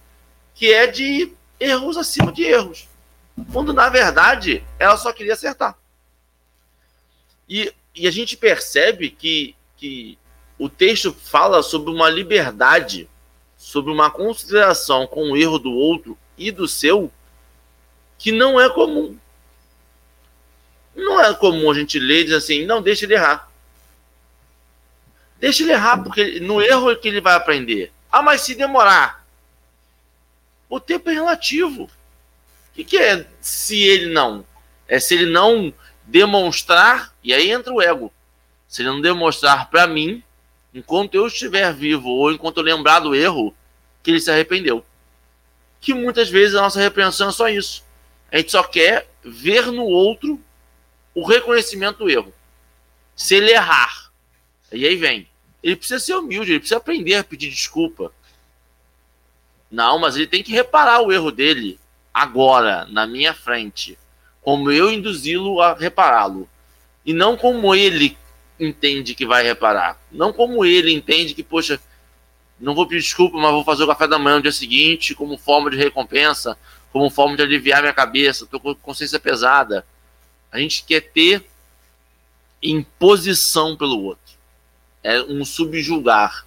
[0.55, 2.89] que é de erros acima de erros
[3.53, 5.77] quando na verdade ela só queria acertar.
[7.49, 10.19] E, e a gente percebe que, que
[10.59, 13.09] o texto fala sobre uma liberdade,
[13.77, 17.10] sobre uma consideração com o erro do outro e do seu,
[18.18, 19.18] que não é comum.
[20.94, 23.50] Não é comum a gente ler e dizer assim, não, deixa ele errar.
[25.38, 27.92] Deixa ele errar, porque no erro é que ele vai aprender.
[28.10, 29.27] Ah, mas se demorar.
[30.68, 31.90] O tempo é relativo
[32.77, 34.44] que, que é se ele não?
[34.87, 35.72] É se ele não
[36.04, 38.12] demonstrar, e aí entra o ego.
[38.68, 40.22] Se ele não demonstrar para mim,
[40.74, 43.54] enquanto eu estiver vivo ou enquanto eu lembrar do erro,
[44.07, 44.87] que ele se arrependeu.
[45.81, 47.85] Que muitas vezes a nossa repreensão é só isso.
[48.31, 50.40] A gente só quer ver no outro
[51.13, 52.33] o reconhecimento do erro.
[53.17, 54.13] Se ele errar,
[54.71, 55.29] e aí vem.
[55.61, 58.13] Ele precisa ser humilde, ele precisa aprender a pedir desculpa.
[59.69, 61.77] Não, mas ele tem que reparar o erro dele
[62.15, 63.98] agora, na minha frente,
[64.40, 66.48] como eu induzi-lo a repará-lo,
[67.04, 68.17] e não como ele
[68.61, 71.81] entende que vai reparar, não como ele entende que, poxa,
[72.59, 75.37] não vou pedir desculpa, mas vou fazer o café da manhã no dia seguinte como
[75.37, 76.59] forma de recompensa,
[76.92, 79.87] como forma de aliviar minha cabeça, estou com consciência pesada.
[80.50, 81.44] A gente quer ter
[82.63, 84.35] imposição pelo outro.
[85.02, 86.46] É um subjugar.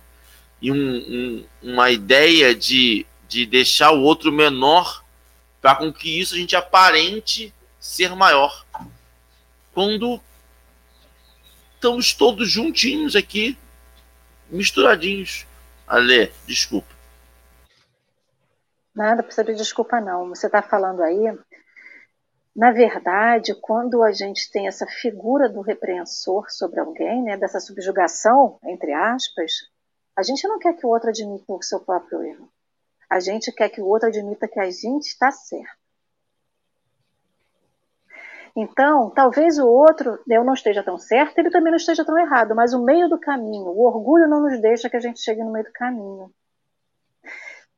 [0.61, 5.03] E um, um, uma ideia de, de deixar o outro menor
[5.61, 8.65] para com que isso a gente aparente ser maior.
[9.73, 10.19] Quando
[11.75, 13.57] estamos todos juntinhos aqui,
[14.49, 15.45] misturadinhos.
[15.89, 16.87] Ale, desculpa.
[18.95, 20.29] Nada, precisa de desculpa não.
[20.29, 21.35] Você está falando aí
[22.59, 28.59] na verdade, quando a gente tem essa figura do repreensor sobre alguém, né, dessa subjugação,
[28.65, 29.53] entre aspas,
[30.13, 32.51] a gente não quer que o outro admita o seu próprio erro.
[33.09, 35.78] A gente quer que o outro admita que a gente está certo.
[38.55, 42.55] Então, talvez o outro, eu não esteja tão certo, ele também não esteja tão errado,
[42.55, 45.51] mas o meio do caminho, o orgulho não nos deixa que a gente chegue no
[45.51, 46.31] meio do caminho.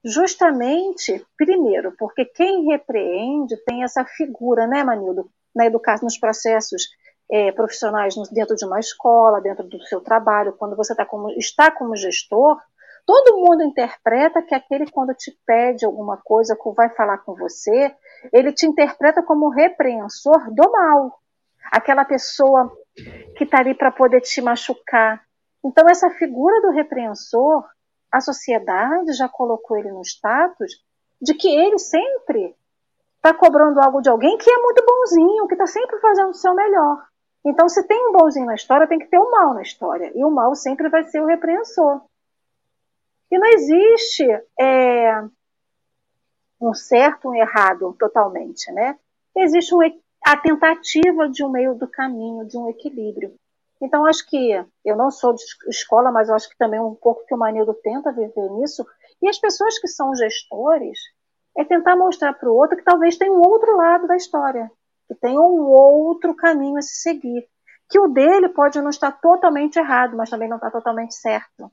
[0.04, 6.90] Justamente, primeiro, porque quem repreende tem essa figura, né, Manildo, na educação, nos processos
[7.32, 11.70] é, profissionais dentro de uma escola, dentro do seu trabalho, quando você tá como, está
[11.70, 12.60] como gestor,
[13.12, 17.94] todo mundo interpreta que aquele, quando te pede alguma coisa, vai falar com você,
[18.32, 21.20] ele te interpreta como repreensor do mal.
[21.74, 22.72] Aquela pessoa
[23.36, 25.22] que está ali para poder te machucar.
[25.62, 27.66] Então, essa figura do repreensor
[28.10, 30.72] a sociedade já colocou ele no status
[31.22, 32.56] de que ele sempre
[33.18, 36.56] está cobrando algo de alguém que é muito bonzinho, que está sempre fazendo o seu
[36.56, 37.06] melhor.
[37.46, 40.12] Então, se tem um bonzinho na história, tem que ter o um mal na história.
[40.16, 42.02] E o mal sempre vai ser o repreensor.
[43.32, 44.26] E não existe
[44.60, 45.24] é,
[46.60, 48.98] um certo um errado totalmente, né?
[49.36, 49.80] Existe um,
[50.26, 53.34] a tentativa de um meio do caminho, de um equilíbrio.
[53.82, 54.52] Então, acho que
[54.86, 58.12] eu não sou de escola, mas acho que também um pouco que o Manildo tenta
[58.12, 58.86] viver nisso.
[59.22, 61.00] E as pessoas que são gestores
[61.58, 64.72] é tentar mostrar para o outro que talvez tenha um outro lado da história,
[65.08, 67.48] que tem um outro caminho a se seguir.
[67.90, 71.72] Que o dele pode não estar totalmente errado, mas também não está totalmente certo.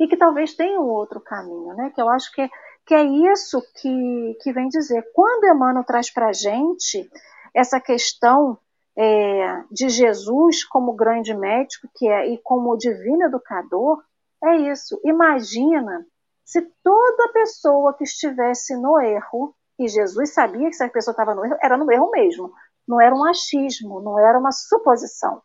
[0.00, 1.92] E que talvez tenha um outro caminho, né?
[1.94, 2.48] Que eu acho que,
[2.86, 5.04] que é isso que, que vem dizer.
[5.14, 7.08] Quando Emmanuel traz para a gente
[7.54, 8.58] essa questão
[8.96, 14.02] é, de Jesus como grande médico que é e como divino educador,
[14.42, 14.98] é isso.
[15.04, 16.06] Imagina
[16.44, 21.34] se toda pessoa que estivesse no erro, e Jesus sabia que se a pessoa estava
[21.34, 22.52] no erro, era no erro mesmo,
[22.88, 25.40] não era um achismo, não era uma suposição.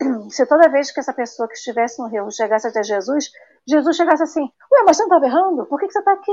[0.30, 3.30] Se toda vez que essa pessoa que estivesse no erro chegasse até Jesus,
[3.66, 5.66] Jesus chegasse assim: Ué, mas você não estava errando?
[5.66, 6.32] Por que, que você está aqui?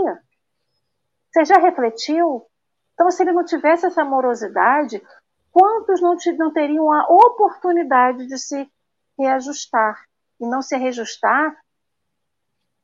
[1.32, 2.46] Você já refletiu?
[2.94, 5.02] Então, se ele não tivesse essa amorosidade,
[5.52, 8.70] quantos não, não teriam a oportunidade de se
[9.18, 10.06] reajustar?
[10.40, 11.58] E não se reajustar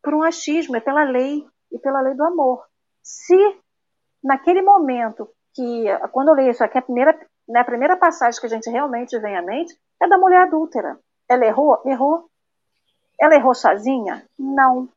[0.02, 2.66] por um achismo, é pela lei e pela lei do amor.
[3.04, 3.36] Se
[4.24, 8.46] naquele momento que, quando eu leio isso aqui, a primeira, né, a primeira passagem que
[8.48, 11.00] a gente realmente vem à mente é da mulher adúltera.
[11.28, 11.82] Ela errou?
[11.86, 12.30] Errou.
[13.20, 14.26] Ela errou sozinha?
[14.38, 14.88] Não.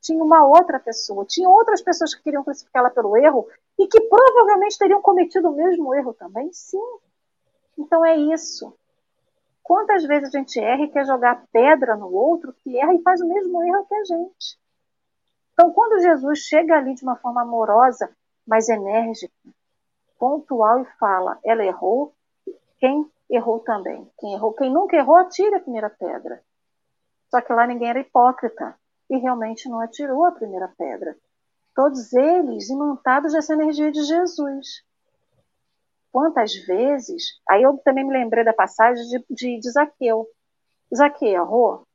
[0.00, 4.78] Tinha uma outra pessoa, tinha outras pessoas que queriam crucificá-la pelo erro e que provavelmente
[4.78, 6.52] teriam cometido o mesmo erro também?
[6.52, 6.80] Sim.
[7.76, 8.72] Então é isso.
[9.62, 13.20] Quantas vezes a gente erra e quer jogar pedra no outro que erra e faz
[13.20, 14.58] o mesmo erro que a gente?
[15.52, 18.10] Então, quando Jesus chega ali de uma forma amorosa,
[18.46, 19.34] mas enérgica,
[20.18, 22.14] pontual e fala, ela errou,
[22.78, 24.10] quem errou também?
[24.18, 26.42] Quem errou, quem nunca errou, atire a primeira pedra.
[27.30, 28.74] Só que lá ninguém era hipócrita
[29.10, 31.16] e realmente não atirou a primeira pedra
[31.78, 34.82] todos eles imantados dessa energia de Jesus.
[36.10, 40.26] Quantas vezes, aí eu também me lembrei da passagem de, de, de Zaqueu.
[40.92, 41.86] Zaqueu errou?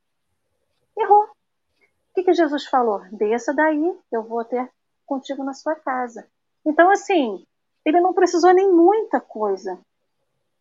[0.97, 1.23] Errou.
[1.23, 3.01] O que, que Jesus falou?
[3.11, 4.71] Desça daí, eu vou ter
[5.05, 6.25] contigo na sua casa.
[6.65, 7.45] Então, assim,
[7.86, 9.77] ele não precisou nem muita coisa.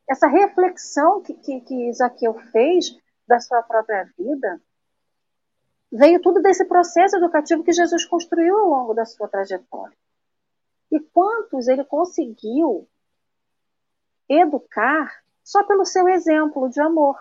[0.08, 2.96] Essa reflexão que, que, que Zaqueu fez
[3.26, 4.60] da sua própria vida
[5.90, 9.96] veio tudo desse processo educativo que Jesus construiu ao longo da sua trajetória.
[10.90, 12.88] E quantos ele conseguiu
[14.28, 17.18] educar só pelo seu exemplo de amor.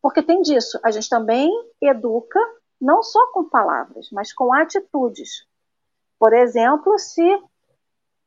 [0.00, 1.50] Porque tem disso, a gente também
[1.80, 2.40] educa
[2.80, 5.46] não só com palavras, mas com atitudes.
[6.18, 7.22] Por exemplo, se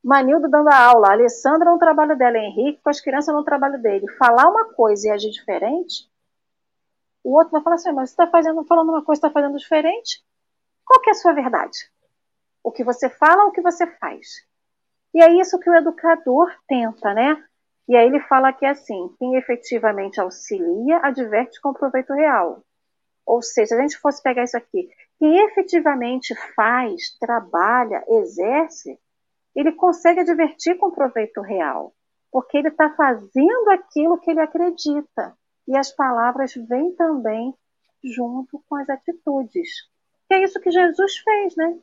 [0.03, 3.81] Manildo dando a aula, a Alessandra no trabalho dela, Henrique com as crianças no trabalho
[3.81, 6.09] dele, falar uma coisa e agir diferente,
[7.23, 10.23] o outro vai falar assim, mas você está fazendo, falando uma coisa, está fazendo diferente.
[10.83, 11.77] Qual que é a sua verdade?
[12.63, 14.45] O que você fala o que você faz?
[15.13, 17.43] E é isso que o educador tenta, né?
[17.87, 22.63] E aí ele fala que é assim, quem efetivamente auxilia, adverte com proveito real.
[23.25, 24.89] Ou seja, se a gente fosse pegar isso aqui,
[25.19, 28.99] quem efetivamente faz, trabalha, exerce,
[29.55, 31.93] ele consegue advertir com proveito real.
[32.31, 35.37] porque ele está fazendo aquilo que ele acredita.
[35.67, 37.53] E as palavras vêm também
[38.03, 39.69] junto com as atitudes.
[40.27, 41.77] Que é isso que Jesus fez, né?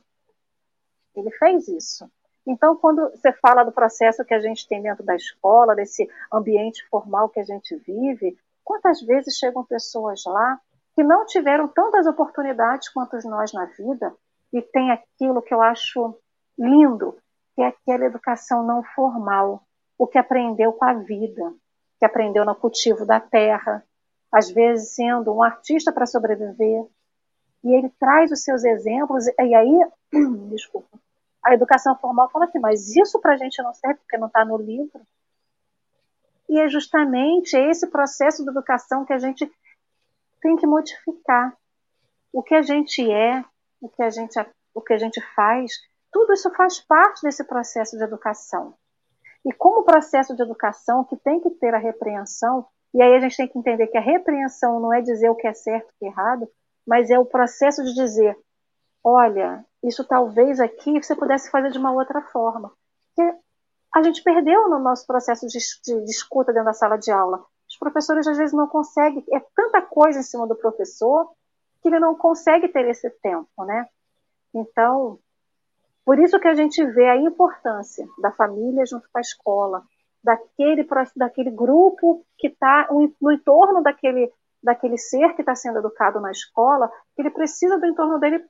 [1.15, 2.11] Ele fez isso.
[2.47, 6.83] Então, quando você fala do processo que a gente tem dentro da escola, desse ambiente
[6.89, 10.59] formal que a gente vive, quantas vezes chegam pessoas lá
[10.95, 14.15] que não tiveram tantas oportunidades quanto nós na vida
[14.53, 16.19] e tem aquilo que eu acho
[16.59, 17.17] lindo,
[17.59, 19.65] que é aquela educação não formal,
[19.99, 21.53] o que aprendeu com a vida,
[21.99, 23.85] que aprendeu no cultivo da terra,
[24.31, 26.87] às vezes sendo um artista para sobreviver.
[27.65, 29.89] E ele traz os seus exemplos, e aí,
[30.55, 31.01] desculpa,
[31.45, 34.45] a educação formal fala assim, mas isso para a gente não serve porque não está
[34.45, 35.01] no livro.
[36.49, 39.51] E é justamente esse processo de educação que a gente
[40.41, 41.57] tem que modificar.
[42.33, 43.45] O que a gente é,
[43.81, 44.39] o que a gente,
[44.73, 45.73] o que a gente faz,
[46.11, 48.75] tudo isso faz parte desse processo de educação.
[49.45, 53.37] E como processo de educação que tem que ter a repreensão, e aí a gente
[53.37, 56.49] tem que entender que a repreensão não é dizer o que é certo e errado,
[56.87, 58.37] mas é o processo de dizer,
[59.05, 62.73] olha, isso talvez aqui você pudesse fazer de uma outra forma.
[63.15, 63.39] Porque
[63.95, 67.45] a gente perdeu no nosso processo de, de, de escuta dentro da sala de aula.
[67.69, 71.31] Os professores às vezes não conseguem, é tanta coisa em cima do professor
[71.83, 73.87] que ele não consegue ter esse tempo, né?
[74.55, 75.19] Então,
[76.09, 79.83] por isso que a gente vê a importância da família junto com a escola,
[80.25, 82.89] daquele, daquele grupo que está
[83.21, 84.33] no entorno daquele,
[84.63, 88.43] daquele ser que está sendo educado na escola, ele precisa do entorno dele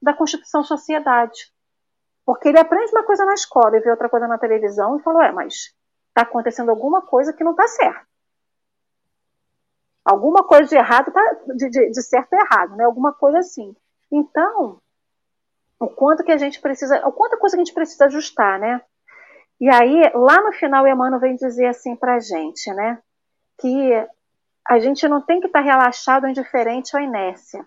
[0.00, 1.52] da constituição sociedade.
[2.24, 5.26] Porque ele aprende uma coisa na escola e vê outra coisa na televisão e fala,
[5.26, 5.74] é, mas
[6.06, 8.06] está acontecendo alguma coisa que não está certo.
[10.04, 12.84] Alguma coisa de errado, tá, de, de, de certo é errado, né?
[12.84, 13.74] Alguma coisa assim.
[14.08, 14.80] Então,
[15.84, 18.80] o quanto que a gente precisa, o quanto coisa que a gente precisa ajustar, né?
[19.60, 22.98] E aí, lá no final, Emmanuel vem dizer assim pra gente, né?
[23.60, 24.06] Que
[24.66, 27.64] a gente não tem que estar tá relaxado, indiferente ou inércia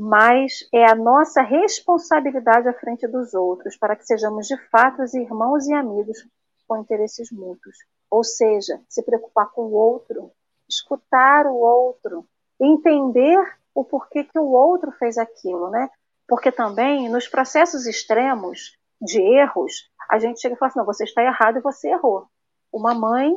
[0.00, 5.66] mas é a nossa responsabilidade à frente dos outros, para que sejamos de fato irmãos
[5.66, 6.24] e amigos
[6.68, 7.76] com interesses mútuos.
[8.08, 10.30] Ou seja, se preocupar com o outro,
[10.68, 12.24] escutar o outro,
[12.60, 13.40] entender
[13.74, 15.90] o porquê que o outro fez aquilo, né?
[16.28, 21.04] Porque também nos processos extremos de erros, a gente chega e fala assim: não, você
[21.04, 22.28] está errado e você errou.
[22.72, 23.34] Uma mãe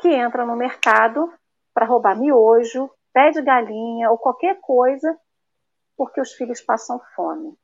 [0.00, 1.32] que entra no mercado
[1.72, 5.16] para roubar miojo, pé de galinha ou qualquer coisa
[5.96, 7.56] porque os filhos passam fome.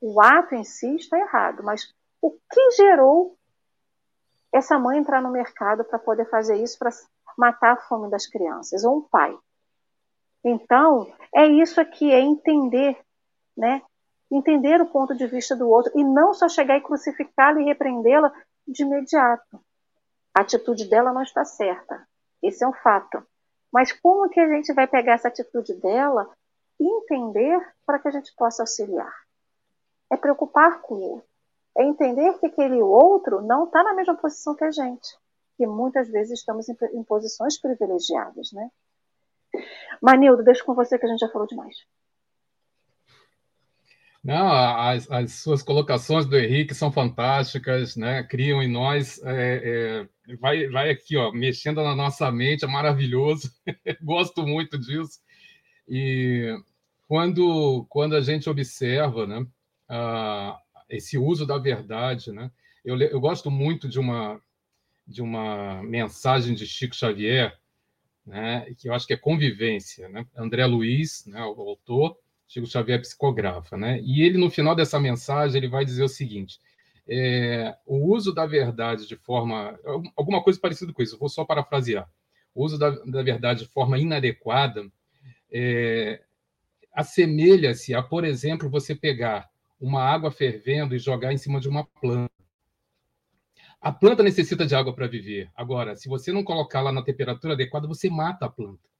[0.00, 3.36] O ato em si está errado, mas o que gerou
[4.52, 6.90] essa mãe entrar no mercado para poder fazer isso, para
[7.38, 9.36] matar a fome das crianças, ou um pai?
[10.44, 12.98] Então, é isso aqui, é entender,
[13.56, 13.82] né?
[14.30, 18.32] Entender o ponto de vista do outro e não só chegar e crucificá-la e repreendê-la
[18.66, 19.60] de imediato.
[20.34, 22.06] A atitude dela não está certa.
[22.42, 23.22] Esse é um fato.
[23.72, 26.30] Mas como que a gente vai pegar essa atitude dela
[26.80, 29.12] entender para que a gente possa auxiliar.
[30.10, 31.28] É preocupar com o outro.
[31.76, 35.16] É entender que aquele outro não está na mesma posição que a gente.
[35.56, 38.70] Que muitas vezes estamos em, em posições privilegiadas, né?
[40.00, 41.76] Manildo, deixo com você que a gente já falou demais.
[44.24, 48.22] Não, as, as, suas colocações do Henrique são fantásticas, né?
[48.22, 53.50] Criam em nós, é, é, vai, vai aqui, ó, mexendo na nossa mente, é maravilhoso.
[54.00, 55.18] Gosto muito disso.
[55.88, 56.56] E
[57.08, 60.56] quando, quando a gente observa né, uh,
[60.88, 62.50] esse uso da verdade, né,
[62.84, 64.40] eu, eu gosto muito de uma,
[65.06, 67.56] de uma mensagem de Chico Xavier,
[68.24, 70.08] né, que eu acho que é convivência.
[70.08, 70.26] Né?
[70.36, 72.16] André Luiz, né, o autor,
[72.52, 73.78] Chico Xavier psicografa.
[73.78, 73.98] Né?
[74.02, 76.60] E ele, no final dessa mensagem, ele vai dizer o seguinte:
[77.08, 79.78] é, o uso da verdade de forma.
[80.14, 82.08] alguma coisa parecida com isso, vou só parafrasear.
[82.54, 84.86] O uso da, da verdade de forma inadequada
[85.50, 86.20] é,
[86.92, 89.48] assemelha-se a, por exemplo, você pegar
[89.80, 92.30] uma água fervendo e jogar em cima de uma planta.
[93.80, 95.50] A planta necessita de água para viver.
[95.56, 98.91] Agora, se você não colocar lá na temperatura adequada, você mata a planta.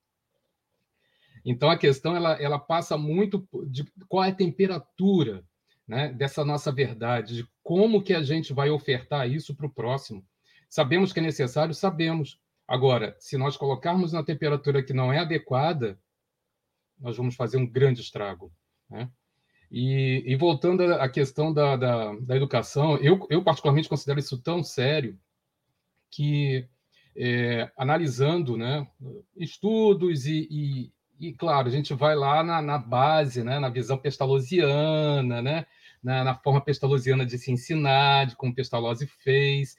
[1.45, 5.45] Então a questão ela, ela passa muito de qual é a temperatura
[5.87, 10.25] né, dessa nossa verdade, de como que a gente vai ofertar isso para o próximo.
[10.69, 12.39] Sabemos que é necessário, sabemos.
[12.67, 15.99] Agora, se nós colocarmos na temperatura que não é adequada,
[16.99, 18.53] nós vamos fazer um grande estrago.
[18.89, 19.11] Né?
[19.71, 24.63] E, e, voltando à questão da, da, da, educação, eu, eu particularmente considero isso tão
[24.63, 25.19] sério
[26.11, 26.69] que,
[27.17, 28.87] é, analisando né,
[29.35, 30.93] estudos e, e,
[31.23, 35.67] e, claro, a gente vai lá na, na base, né, na visão pestalozziana, né,
[36.03, 39.77] na, na, forma pestalozziana de se ensinar, de como Pestalozzi fez.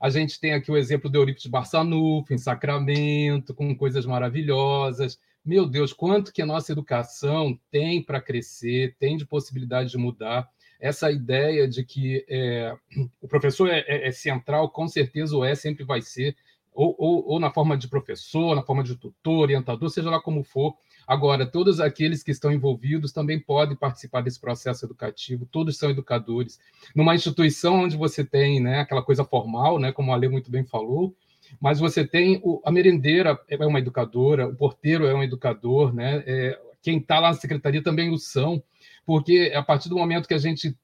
[0.00, 5.20] A gente tem aqui o exemplo do Eurípides Barçanufo, em Sacramento, com coisas maravilhosas.
[5.44, 10.48] Meu Deus, quanto que a nossa educação tem para crescer, tem de possibilidade de mudar.
[10.80, 12.74] Essa ideia de que é,
[13.20, 16.34] o professor é, é, é, central, com certeza o é, sempre vai ser,
[16.76, 20.44] ou, ou, ou na forma de professor, na forma de tutor, orientador, seja lá como
[20.44, 25.88] for, Agora, todos aqueles que estão envolvidos também podem participar desse processo educativo, todos são
[25.88, 26.58] educadores.
[26.96, 30.64] Numa instituição onde você tem né, aquela coisa formal, né, como a Lê muito bem
[30.64, 31.14] falou,
[31.60, 36.24] mas você tem o, a merendeira é uma educadora, o porteiro é um educador, né,
[36.26, 38.60] é, quem está lá na secretaria também o são,
[39.04, 40.76] porque a partir do momento que a gente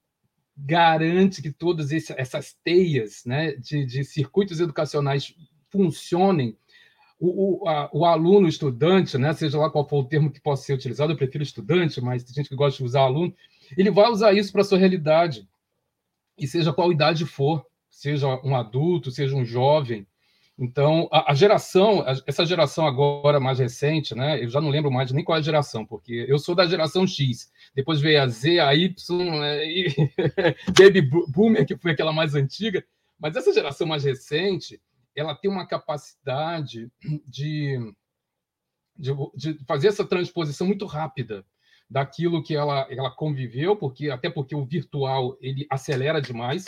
[0.57, 5.34] garante que todas essas teias né, de, de circuitos educacionais
[5.73, 6.57] funcionem,
[7.18, 10.41] o, o, a, o, aluno, o estudante, né, seja lá qual for o termo que
[10.41, 13.35] possa ser utilizado, eu prefiro estudante, mas tem gente que gosta de usar aluno,
[13.77, 15.49] ele vai usar isso para a sua realidade,
[16.37, 20.07] e seja qual idade for, seja um adulto, seja um jovem.
[20.59, 24.91] Então, a, a geração, a, essa geração agora mais recente, né, eu já não lembro
[24.91, 28.27] mais nem qual é a geração, porque eu sou da geração X, depois veio a
[28.27, 29.87] Z, a Y, né, e
[30.77, 32.85] Baby Boomer, que foi aquela mais antiga,
[33.18, 34.81] mas essa geração mais recente,
[35.15, 36.91] ela tem uma capacidade
[37.27, 37.79] de,
[38.97, 41.45] de, de, fazer essa transposição muito rápida
[41.89, 46.65] daquilo que ela, ela conviveu, porque até porque o virtual ele acelera demais,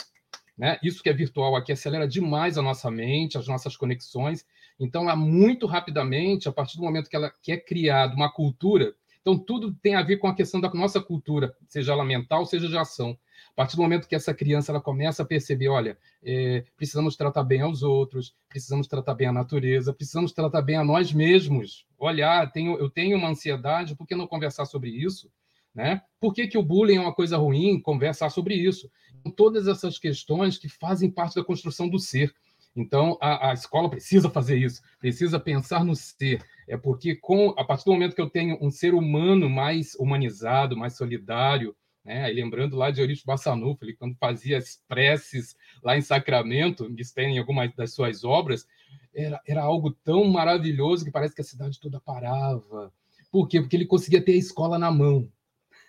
[0.57, 0.77] né?
[0.83, 4.45] Isso que é virtual aqui acelera demais a nossa mente, as nossas conexões.
[4.79, 8.93] Então, ela muito rapidamente, a partir do momento que ela que é criada uma cultura,
[9.21, 12.67] então tudo tem a ver com a questão da nossa cultura, seja ela mental, seja
[12.67, 13.17] de ação.
[13.51, 17.43] A partir do momento que essa criança ela começa a perceber, olha, é, precisamos tratar
[17.43, 21.85] bem aos outros, precisamos tratar bem a natureza, precisamos tratar bem a nós mesmos.
[21.97, 25.31] Olhar, tenho, eu tenho uma ansiedade, por que não conversar sobre isso?
[25.73, 26.01] Né?
[26.19, 27.81] Por que, que o bullying é uma coisa ruim?
[27.81, 28.89] Conversar sobre isso.
[29.19, 32.33] Então, todas essas questões que fazem parte da construção do ser.
[32.75, 36.43] Então, a, a, escola precisa fazer isso, precisa pensar no ser.
[36.67, 40.75] É porque, com, a partir do momento que eu tenho um ser humano mais humanizado,
[40.75, 41.75] mais solidário,
[42.05, 42.31] né?
[42.31, 47.13] E lembrando lá de Eurípides Bassanufo, ele quando fazia as preces lá em Sacramento, isso
[47.13, 48.67] tem em algumas das suas obras,
[49.13, 52.93] era, era algo tão maravilhoso que parece que a cidade toda parava.
[53.31, 53.59] Por quê?
[53.59, 55.29] Porque ele conseguia ter a escola na mão.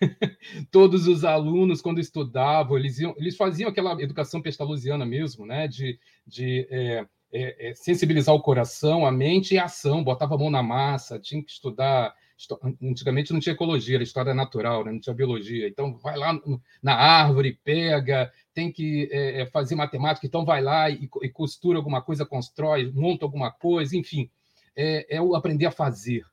[0.70, 5.68] Todos os alunos, quando estudavam, eles, iam, eles faziam aquela educação pestalusiana mesmo, né?
[5.68, 10.38] de, de é, é, é, sensibilizar o coração, a mente e a ação, botava a
[10.38, 12.14] mão na massa, tinha que estudar
[12.82, 14.92] Antigamente não tinha ecologia, era história natural, né?
[14.92, 15.66] não tinha biologia.
[15.66, 16.38] Então, vai lá
[16.82, 21.78] na árvore, pega, tem que é, é, fazer matemática, então vai lá e, e, costura
[21.78, 24.30] alguma coisa, constrói, monta alguma coisa, enfim.
[24.76, 26.24] É, é o aprender a fazer.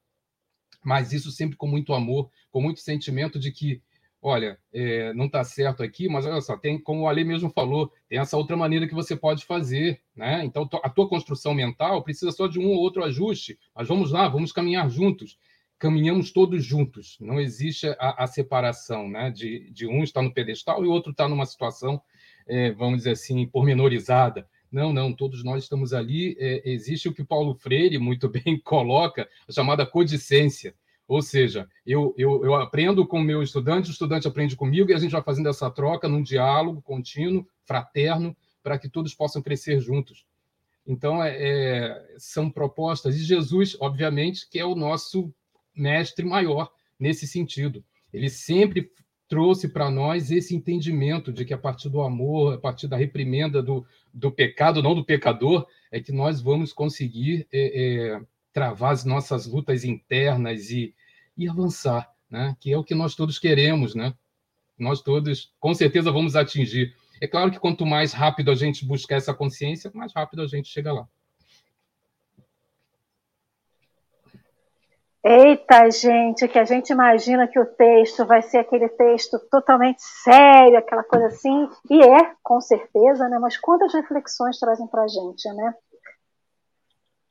[0.83, 3.81] Mas isso sempre com muito amor, com muito sentimento de que,
[4.21, 7.89] olha, é, não está certo aqui, mas olha só, tem, como o Ale mesmo falou,
[8.09, 10.43] tem essa outra maneira que você pode fazer, né?
[10.43, 14.27] Então, a tua construção mental precisa só de um ou outro ajuste, mas vamos lá,
[14.27, 15.37] vamos caminhar juntos
[15.83, 19.29] caminhamos todos juntos, não existe a, a separação, né?
[19.29, 22.01] De, de um estar no pedestal e o outro está numa situação,
[22.47, 24.47] é, vamos dizer assim, pormenorizada.
[24.71, 26.37] Não, não, todos nós estamos ali.
[26.39, 30.73] É, existe o que Paulo Freire muito bem coloca, a chamada codicência.
[31.05, 34.93] Ou seja, eu, eu, eu aprendo com o meu estudante, o estudante aprende comigo e
[34.93, 39.81] a gente vai fazendo essa troca num diálogo contínuo, fraterno, para que todos possam crescer
[39.81, 40.25] juntos.
[40.87, 45.33] Então, é, é, são propostas, e Jesus, obviamente, que é o nosso
[45.75, 47.83] mestre maior nesse sentido.
[48.11, 48.91] Ele sempre
[49.27, 53.63] trouxe para nós esse entendimento de que a partir do amor, a partir da reprimenda
[53.63, 58.21] do, do pecado, não do pecador, é que nós vamos conseguir é, é,
[58.53, 60.93] travar as nossas lutas internas e,
[61.35, 62.55] e avançar, né?
[62.59, 63.95] que é o que nós todos queremos.
[63.95, 64.13] Né?
[64.77, 66.95] Nós todos, com certeza, vamos atingir.
[67.19, 70.67] É claro que quanto mais rápido a gente buscar essa consciência, mais rápido a gente
[70.67, 71.07] chega lá.
[75.25, 80.77] Eita, gente, que a gente imagina que o texto vai ser aquele texto totalmente sério,
[80.77, 83.39] aquela coisa assim, e é, com certeza, né?
[83.39, 85.73] Mas quantas reflexões trazem para a gente, né?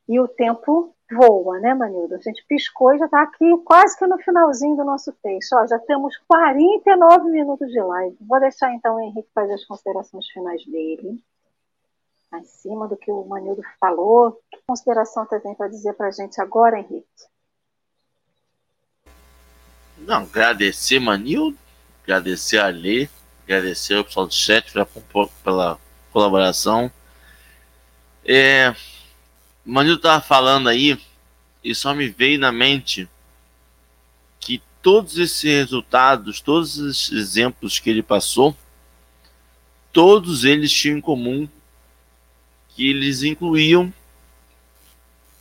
[0.08, 2.14] E o tempo voa, né, Manildo?
[2.14, 5.52] A gente piscou e já está aqui quase que no finalzinho do nosso texto.
[5.52, 8.16] Ó, já temos 49 minutos de live.
[8.22, 11.22] Vou deixar então o Henrique fazer as considerações finais dele.
[12.30, 14.40] Acima do que o Manildo falou.
[14.50, 17.31] Que consideração você tem para dizer para a gente agora, Henrique?
[20.02, 21.56] Não, agradecer Manil,
[22.02, 23.08] agradecer a Lê,
[23.44, 24.86] agradecer o pessoal do chat pela,
[25.44, 25.78] pela
[26.10, 26.90] colaboração.
[28.24, 28.74] É,
[29.64, 30.98] Manil estava falando aí
[31.62, 33.08] e só me veio na mente
[34.40, 38.56] que todos esses resultados, todos esses exemplos que ele passou,
[39.92, 41.48] todos eles tinham em comum
[42.70, 43.92] que eles incluíam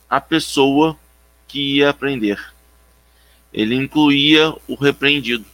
[0.08, 0.96] a pessoa
[1.48, 2.52] que ia aprender.
[3.52, 5.44] Ele incluía o repreendido.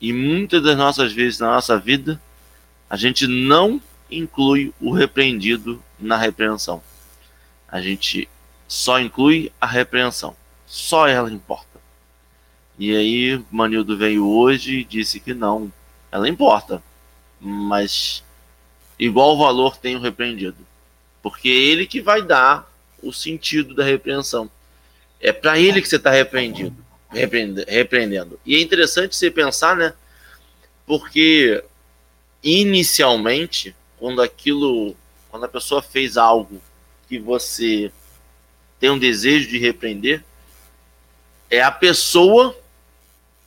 [0.00, 2.20] E muitas das nossas vezes na nossa vida,
[2.90, 3.80] a gente não
[4.10, 6.82] inclui o repreendido na repreensão.
[7.68, 8.28] A gente
[8.68, 10.36] só inclui a repreensão.
[10.66, 11.80] Só ela importa.
[12.78, 15.72] E aí, Manildo veio hoje e disse que não,
[16.10, 16.82] ela importa.
[17.40, 18.22] Mas
[18.98, 20.56] igual valor tem o repreendido.
[21.22, 22.70] Porque é ele que vai dar
[23.02, 24.50] o sentido da repreensão.
[25.22, 26.76] É para ele que você está repreendido,
[27.08, 28.40] repreendendo.
[28.44, 29.94] E é interessante você pensar, né?
[30.84, 31.62] Porque
[32.42, 34.96] inicialmente, quando aquilo,
[35.30, 36.60] quando a pessoa fez algo
[37.08, 37.92] que você
[38.80, 40.24] tem um desejo de repreender,
[41.48, 42.58] é a pessoa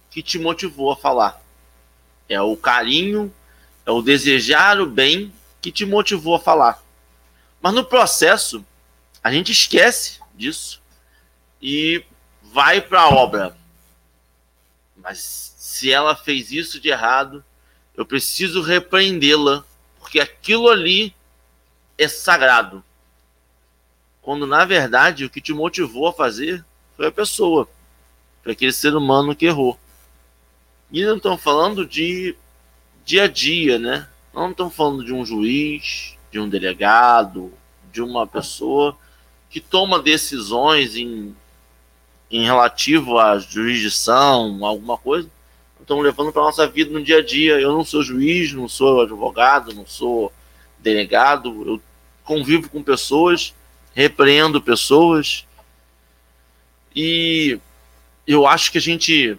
[0.10, 1.44] que te motivou a falar.
[2.30, 3.34] É o carinho,
[3.86, 6.82] é o desejar o bem que te motivou a falar.
[7.62, 8.66] Mas no processo,
[9.22, 10.85] a gente esquece disso
[11.62, 12.04] e
[12.42, 13.58] vai para a obra.
[14.96, 17.44] Mas se ela fez isso de errado,
[17.96, 19.64] eu preciso repreendê-la,
[20.00, 21.14] porque aquilo ali
[21.98, 22.84] é sagrado.
[24.22, 26.64] Quando na verdade o que te motivou a fazer
[26.96, 27.70] foi a pessoa,
[28.44, 29.80] foi aquele ser humano que errou.
[30.92, 32.36] E não estamos falando de
[33.04, 34.08] dia a dia, né?
[34.34, 37.54] Não estamos falando de um juiz, de um delegado,
[37.92, 38.98] de uma pessoa
[39.50, 41.36] que toma decisões em,
[42.30, 45.30] em relativo à jurisdição, alguma coisa.
[45.80, 47.60] Estamos levando para a nossa vida no dia a dia.
[47.60, 50.34] Eu não sou juiz, não sou advogado, não sou
[50.80, 51.64] delegado.
[51.68, 51.82] Eu
[52.24, 53.54] convivo com pessoas,
[53.94, 55.46] repreendo pessoas.
[56.96, 57.60] E
[58.26, 59.38] eu acho que a gente,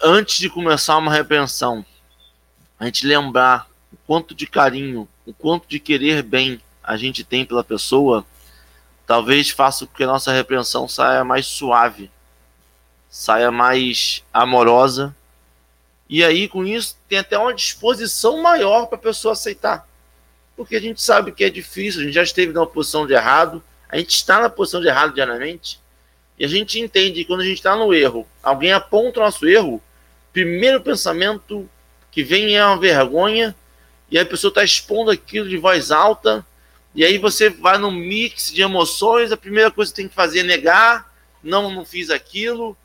[0.00, 1.84] antes de começar uma repreensão,
[2.78, 7.44] a gente lembrar o quanto de carinho, o quanto de querer bem a gente tem
[7.44, 8.24] pela pessoa,
[9.06, 12.10] talvez faça com que a nossa repreensão saia mais suave,
[13.08, 15.14] saia mais amorosa.
[16.08, 19.86] E aí, com isso, tem até uma disposição maior para a pessoa aceitar.
[20.56, 23.62] Porque a gente sabe que é difícil, a gente já esteve numa posição de errado,
[23.88, 25.80] a gente está na posição de errado diariamente,
[26.38, 29.46] e a gente entende que quando a gente está no erro, alguém aponta o nosso
[29.46, 29.82] erro,
[30.32, 31.68] primeiro pensamento
[32.10, 33.54] que vem é uma vergonha,
[34.10, 36.44] e a pessoa está expondo aquilo de voz alta,
[36.94, 40.40] e aí você vai num mix de emoções, a primeira coisa que tem que fazer
[40.40, 42.76] é negar, não, não fiz aquilo,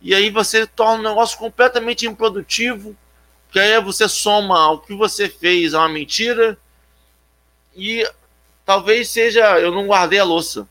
[0.00, 2.96] e aí você torna um negócio completamente improdutivo,
[3.50, 6.56] que aí você soma o que você fez a uma mentira,
[7.76, 8.08] e
[8.64, 10.66] talvez seja, eu não guardei a louça,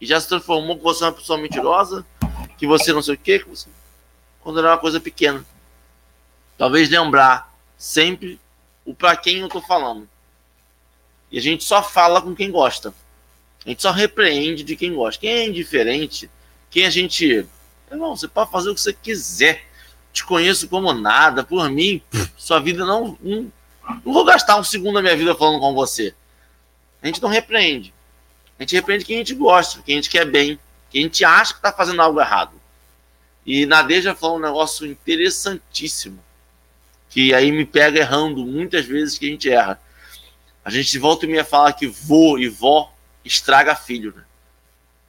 [0.00, 2.04] e já se transformou que você é uma pessoa mentirosa,
[2.56, 3.68] que você não sei o quê, que você...
[4.40, 5.44] quando era uma coisa pequena.
[6.56, 8.40] Talvez lembrar sempre
[8.84, 10.08] o para quem eu estou falando.
[11.30, 12.94] E a gente só fala com quem gosta.
[13.64, 15.20] A gente só repreende de quem gosta.
[15.20, 16.30] Quem é indiferente,
[16.70, 17.46] quem a gente.
[17.90, 19.64] Irmão, você pode fazer o que você quiser.
[20.12, 21.44] Te conheço como nada.
[21.44, 22.02] Por mim,
[22.36, 23.52] sua vida não, não.
[24.04, 26.14] Não vou gastar um segundo da minha vida falando com você.
[27.02, 27.94] A gente não repreende.
[28.58, 30.58] A gente repreende quem a gente gosta, quem a gente quer bem,
[30.90, 32.52] quem a gente acha que está fazendo algo errado.
[33.46, 36.22] E Nadeja falou um negócio interessantíssimo
[37.08, 39.80] que aí me pega errando muitas vezes que a gente erra.
[40.68, 42.92] A gente volta e meia fala que vô e vó
[43.24, 44.22] estraga filho, né?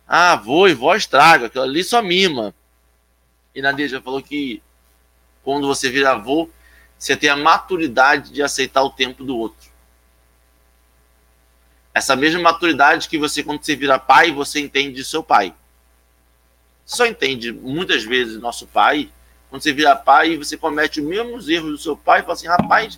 [0.08, 2.56] Ah, vô e vó estraga, aquilo ali só mima.
[3.54, 4.64] E Nadeja falou que
[5.44, 6.50] quando você vira avô,
[6.98, 9.70] você tem a maturidade de aceitar o tempo do outro.
[11.94, 15.54] Essa mesma maturidade que você, quando você vira pai, você entende de seu pai.
[16.86, 19.12] Só entende muitas vezes nosso pai
[19.50, 22.48] quando você vira pai, você comete os mesmos erros do seu pai e fala assim,
[22.48, 22.98] rapaz,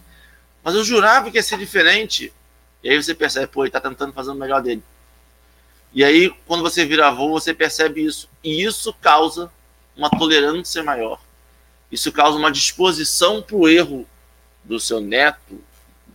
[0.64, 2.32] mas eu jurava que ia ser diferente.
[2.84, 4.84] E aí você percebe, pô, ele está tentando fazer o melhor dele.
[5.94, 8.30] E aí, quando você vira avô, você percebe isso.
[8.44, 9.52] E isso causa
[9.96, 11.22] uma tolerância maior.
[11.92, 14.08] Isso causa uma disposição para o erro
[14.64, 15.62] do seu neto,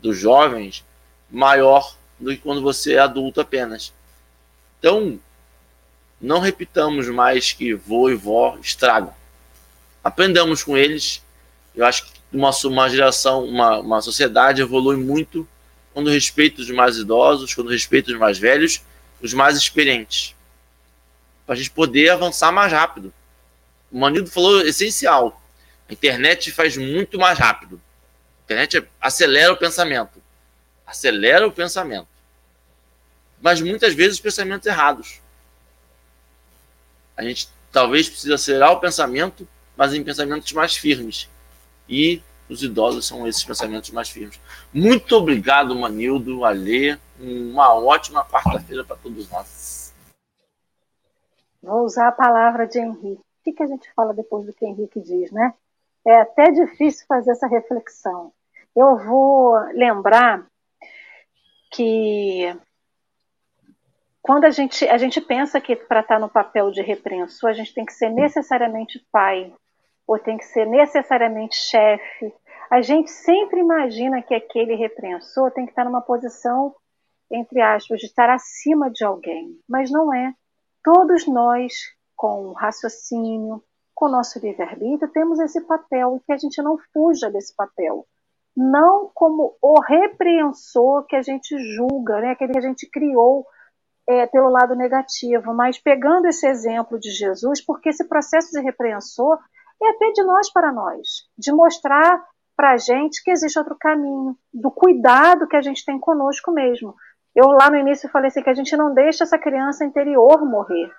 [0.01, 0.85] dos jovens,
[1.31, 3.93] maior do que quando você é adulto apenas.
[4.79, 5.21] Então,
[6.21, 9.15] não repitamos mais que vô e vó estragam
[10.07, 11.21] aprendamos com eles.
[11.75, 15.47] Eu acho que uma, uma geração, uma, uma sociedade evolui muito
[15.97, 18.83] quando respeita os mais idosos, quando respeita os mais velhos,
[19.23, 20.35] os mais experientes.
[21.47, 23.15] Para a gente poder avançar mais rápido.
[23.91, 25.43] O Manildo falou essencial.
[25.89, 27.81] A internet faz muito mais rápido.
[28.41, 30.23] A internet acelera o pensamento.
[30.87, 32.09] Acelera o pensamento.
[33.41, 35.23] Mas muitas vezes os pensamentos errados.
[37.17, 41.27] A gente talvez precise acelerar o pensamento mas em pensamentos mais firmes.
[41.89, 44.41] E os idosos são esses pensamentos mais firmes.
[44.73, 46.99] Muito obrigado, Manildo, Alê.
[47.19, 49.95] Uma ótima quarta-feira para todos nós.
[51.63, 53.21] Vou usar a palavra de Henrique.
[53.47, 55.55] O que, a gente fala depois do que Henrique diz, né?
[56.07, 58.33] É até difícil fazer essa reflexão.
[58.75, 60.47] Eu vou lembrar
[61.73, 62.57] que
[64.23, 67.73] quando a gente, a gente pensa que para estar no papel de repreensor, a gente
[67.73, 69.53] tem que ser necessariamente pai,
[70.07, 72.33] ou tem que ser necessariamente chefe.
[72.71, 76.75] A gente sempre imagina que aquele repreensor tem que estar numa posição,
[77.31, 80.33] entre aspas, de estar acima de alguém, mas não é.
[80.83, 81.73] Todos nós,
[82.15, 83.63] com raciocínio,
[83.95, 88.07] com nosso livre-arbítrio, temos esse papel e que a gente não fuja desse papel.
[88.57, 92.31] Não como o repreensor que a gente julga, né?
[92.31, 93.47] aquele que a gente criou
[94.09, 99.39] é, pelo lado negativo, mas pegando esse exemplo de Jesus, porque esse processo de repreensor
[99.83, 102.25] é até de nós para nós, de mostrar
[102.57, 106.95] para a gente que existe outro caminho, do cuidado que a gente tem conosco mesmo.
[107.35, 110.91] Eu lá no início falei assim que a gente não deixa essa criança interior morrer.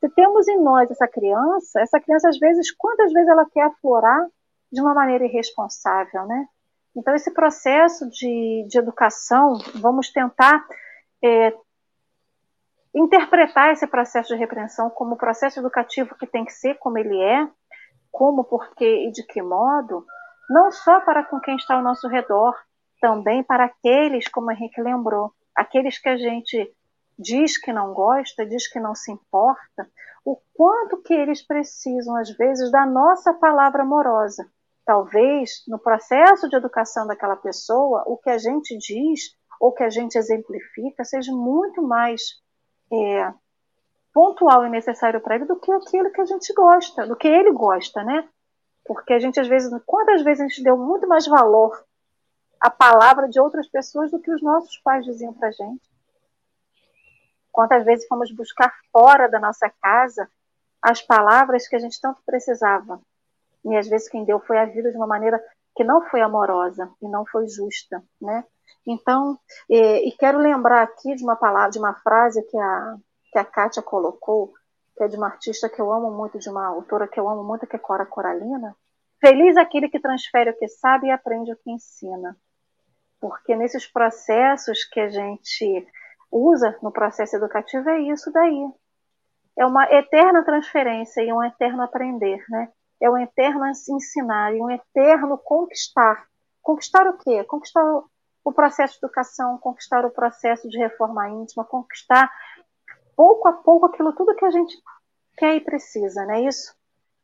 [0.00, 4.26] Se temos em nós essa criança, essa criança às vezes, quantas vezes ela quer aflorar
[4.72, 6.46] de uma maneira irresponsável, né?
[6.96, 10.64] Então esse processo de, de educação, vamos tentar
[11.22, 11.52] é,
[12.94, 17.48] interpretar esse processo de repreensão como processo educativo que tem que ser como ele é,
[18.12, 20.04] como, porquê e de que modo,
[20.48, 22.54] não só para com quem está ao nosso redor,
[23.00, 26.72] também para aqueles, como o Henrique lembrou, aqueles que a gente
[27.18, 29.90] diz que não gosta, diz que não se importa,
[30.24, 34.46] o quanto que eles precisam, às vezes, da nossa palavra amorosa.
[34.84, 39.90] Talvez, no processo de educação daquela pessoa, o que a gente diz ou que a
[39.90, 42.20] gente exemplifica seja muito mais
[42.92, 43.32] é,
[44.12, 47.52] pontual e necessário para ele do que aquilo que a gente gosta, do que ele
[47.52, 48.28] gosta, né?
[48.84, 51.84] Porque a gente, às vezes, quantas vezes a gente deu muito mais valor
[52.60, 55.90] à palavra de outras pessoas do que os nossos pais diziam para gente?
[57.50, 60.28] Quantas vezes fomos buscar fora da nossa casa
[60.80, 63.00] as palavras que a gente tanto precisava?
[63.64, 65.42] E às vezes quem deu foi a vida de uma maneira
[65.76, 68.44] que não foi amorosa e não foi justa, né?
[68.86, 69.38] Então,
[69.68, 72.96] e, e quero lembrar aqui de uma palavra, de uma frase que a
[73.32, 74.52] que a Kátia colocou,
[74.96, 77.42] que é de uma artista que eu amo muito, de uma autora que eu amo
[77.42, 78.76] muito, que é Cora Coralina.
[79.20, 82.36] Feliz aquele que transfere o que sabe e aprende o que ensina.
[83.18, 85.86] Porque nesses processos que a gente
[86.30, 88.68] usa no processo educativo é isso daí.
[89.56, 92.70] É uma eterna transferência e um eterno aprender, né?
[93.00, 96.26] É um eterno ensinar e um eterno conquistar.
[96.62, 97.44] Conquistar o quê?
[97.44, 97.82] Conquistar
[98.44, 102.30] o processo de educação, conquistar o processo de reforma íntima, conquistar
[103.16, 104.76] pouco a pouco aquilo tudo que a gente
[105.36, 106.74] quer e precisa, não é isso?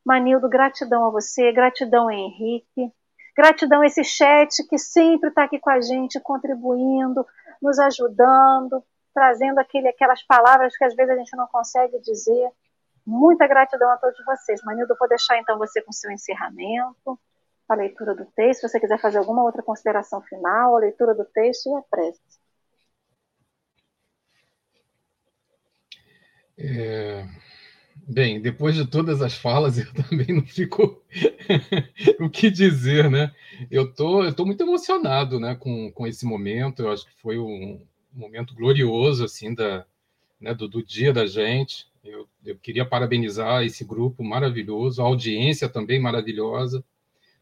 [0.05, 2.91] Manildo, gratidão a você, gratidão a Henrique,
[3.35, 7.25] gratidão a esse chat que sempre está aqui com a gente, contribuindo,
[7.61, 8.83] nos ajudando,
[9.13, 12.51] trazendo aquele, aquelas palavras que às vezes a gente não consegue dizer.
[13.05, 14.61] Muita gratidão a todos vocês.
[14.63, 17.19] Manildo, vou deixar então você com seu encerramento,
[17.67, 18.61] a leitura do texto.
[18.61, 22.21] Se você quiser fazer alguma outra consideração final, a leitura do texto e a prece.
[26.59, 27.25] É...
[28.07, 31.01] Bem, depois de todas as falas, eu também não fico
[32.19, 33.33] o que dizer, né?
[33.69, 36.81] Eu tô, eu tô muito emocionado, né, com, com esse momento.
[36.81, 37.81] Eu acho que foi um
[38.11, 39.85] momento glorioso, assim, da,
[40.39, 41.87] né, do, do dia da gente.
[42.03, 46.83] Eu, eu queria parabenizar esse grupo maravilhoso, a audiência também maravilhosa,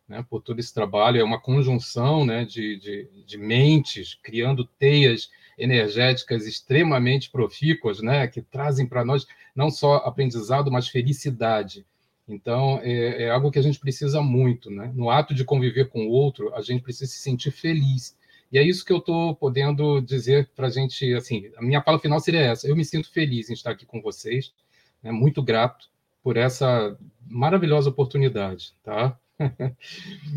[0.07, 1.19] né, por todo esse trabalho.
[1.19, 8.41] É uma conjunção, né, de, de, de mentes criando teias energéticas extremamente profícuas, né, que
[8.41, 11.85] trazem para nós não só aprendizado, mas felicidade.
[12.27, 14.91] Então, é, é, algo que a gente precisa muito, né?
[14.93, 18.17] No ato de conviver com o outro, a gente precisa se sentir feliz.
[18.51, 21.99] E é isso que eu estou podendo dizer para a gente, assim, a minha fala
[21.99, 22.67] final seria essa.
[22.67, 24.53] Eu me sinto feliz em estar aqui com vocês,
[25.01, 25.11] né?
[25.11, 25.89] muito grato
[26.21, 29.17] por essa maravilhosa oportunidade, tá?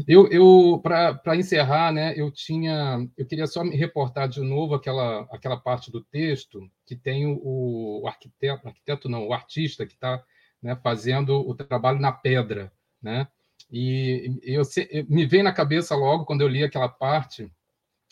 [0.06, 5.22] eu, eu para encerrar, né, eu tinha, eu queria só me reportar de novo aquela,
[5.30, 10.22] aquela parte do texto que tem o, o arquiteto, arquiteto não, o artista que está
[10.62, 12.72] né, fazendo o trabalho na pedra,
[13.02, 13.26] né?
[13.72, 17.50] E eu, eu, me vem na cabeça logo quando eu li aquela parte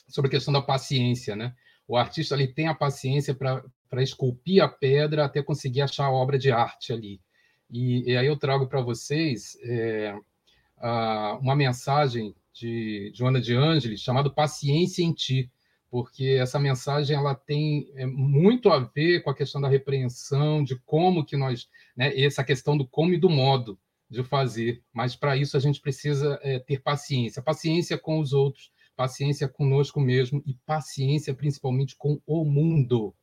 [0.07, 1.55] sobre a questão da paciência, né?
[1.87, 6.39] O artista ali tem a paciência para esculpir a pedra até conseguir achar a obra
[6.39, 7.21] de arte ali.
[7.71, 10.15] E, e aí eu trago para vocês é,
[11.41, 15.51] uma mensagem de Joana de Ângeles chamada Paciência em Ti,
[15.91, 20.77] porque essa mensagem ela tem é, muito a ver com a questão da repreensão, de
[20.77, 23.79] como que nós, né, essa questão do como e do modo,
[24.11, 28.73] de fazer, mas para isso a gente precisa é, ter paciência, paciência com os outros,
[28.97, 33.15] paciência conosco mesmo e paciência principalmente com o mundo,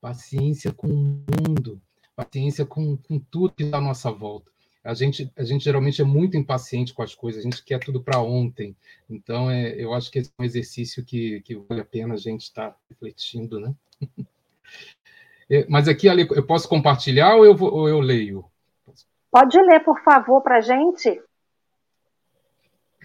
[0.00, 1.80] paciência com o mundo,
[2.16, 4.50] paciência com, com tudo que está à nossa volta.
[4.84, 8.02] A gente, a gente geralmente é muito impaciente com as coisas, a gente quer tudo
[8.02, 8.76] para ontem.
[9.08, 12.16] Então, é, eu acho que esse é um exercício que, que vale a pena a
[12.16, 13.74] gente estar tá refletindo, né?
[15.50, 18.42] É, mas aqui, Ali, eu posso compartilhar ou eu, vou, ou eu leio?
[19.30, 21.20] Pode ler, por favor, para a gente.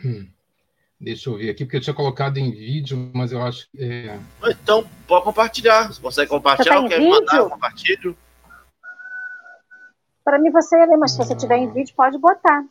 [0.05, 0.29] Hum.
[0.99, 3.83] Deixa eu ver aqui, porque eu tinha colocado em vídeo, mas eu acho que.
[3.83, 4.19] É...
[4.45, 5.87] Então, pode compartilhar.
[5.87, 6.81] Você consegue compartilhar?
[6.81, 7.49] Você tá Quer mandar?
[7.49, 8.17] Compartilho.
[10.27, 12.65] Para mim você ler, mas se você tiver em vídeo, pode botar.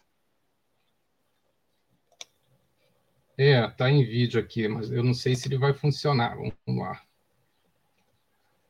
[3.39, 6.37] É, tá em vídeo aqui, mas eu não sei se ele vai funcionar.
[6.37, 7.01] Vamos lá.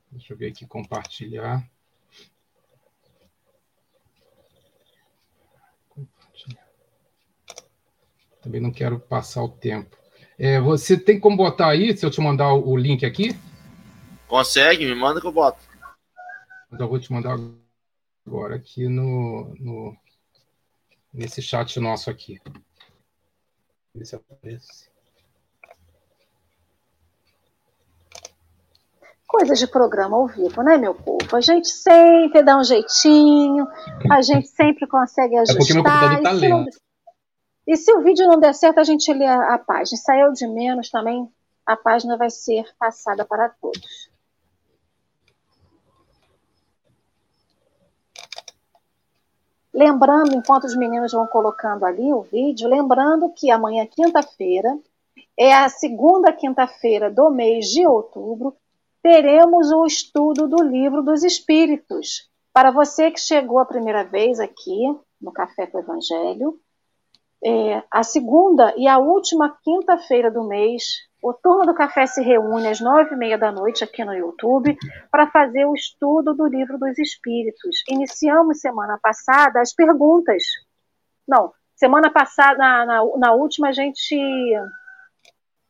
[0.09, 1.69] Deixa eu ver aqui, compartilhar.
[8.41, 9.97] Também não quero passar o tempo.
[10.39, 13.37] É, você tem como botar aí, se eu te mandar o link aqui?
[14.29, 15.59] Consegue, me manda que eu boto.
[16.73, 17.66] Então, eu vou te mandar agora
[18.55, 19.97] aqui no, no
[21.13, 22.41] nesse chat nosso aqui.
[23.95, 24.91] Ver se aparece.
[29.27, 31.35] Coisas de programa ao vivo, né, meu povo?
[31.35, 33.67] A gente sempre dá um jeitinho,
[34.11, 35.57] a gente sempre consegue ajustar.
[35.57, 36.79] É porque meu computador tá lento.
[37.67, 39.97] E se o vídeo não der certo, a gente lê a, a página.
[39.97, 41.29] Saiu de menos também,
[41.67, 44.09] a página vai ser passada para todos.
[49.77, 54.75] Lembrando, enquanto os meninos vão colocando ali o vídeo, lembrando que amanhã, quinta-feira,
[55.39, 58.57] é a segunda quinta-feira do mês de outubro,
[59.03, 62.27] teremos o estudo do livro dos Espíritos.
[62.55, 66.59] Para você que chegou a primeira vez aqui no Café com o Evangelho,
[67.45, 70.85] é, a segunda e a última quinta-feira do mês
[71.29, 74.79] o Turma do Café se reúne às nove e meia da noite aqui no YouTube
[75.11, 77.83] para fazer o estudo do Livro dos Espíritos.
[77.89, 80.45] Iniciamos semana passada as perguntas.
[81.27, 84.17] Não, semana passada, na, na, na última, a gente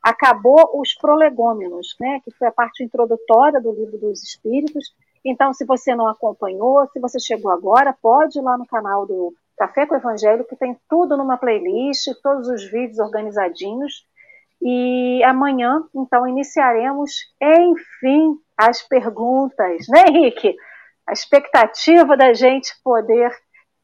[0.03, 4.95] acabou os prolegômenos, né, que foi a parte introdutória do Livro dos Espíritos.
[5.25, 9.33] Então, se você não acompanhou, se você chegou agora, pode ir lá no canal do
[9.57, 14.05] Café com o Evangelho, que tem tudo numa playlist, todos os vídeos organizadinhos.
[14.69, 20.57] E amanhã, então, iniciaremos, enfim, as perguntas, né, Henrique?
[21.07, 23.31] A expectativa da gente poder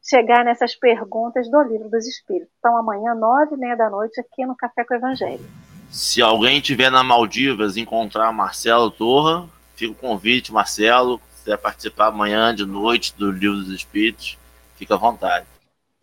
[0.05, 2.53] chegar nessas perguntas do Livro dos Espíritos.
[2.59, 5.45] Então, amanhã, nove e meia da noite, aqui no Café com o Evangelho.
[5.89, 12.07] Se alguém tiver na Maldivas encontrar Marcelo Torra, fica o convite, Marcelo, se quiser participar
[12.07, 14.37] amanhã de noite do Livro dos Espíritos,
[14.75, 15.45] fica à vontade.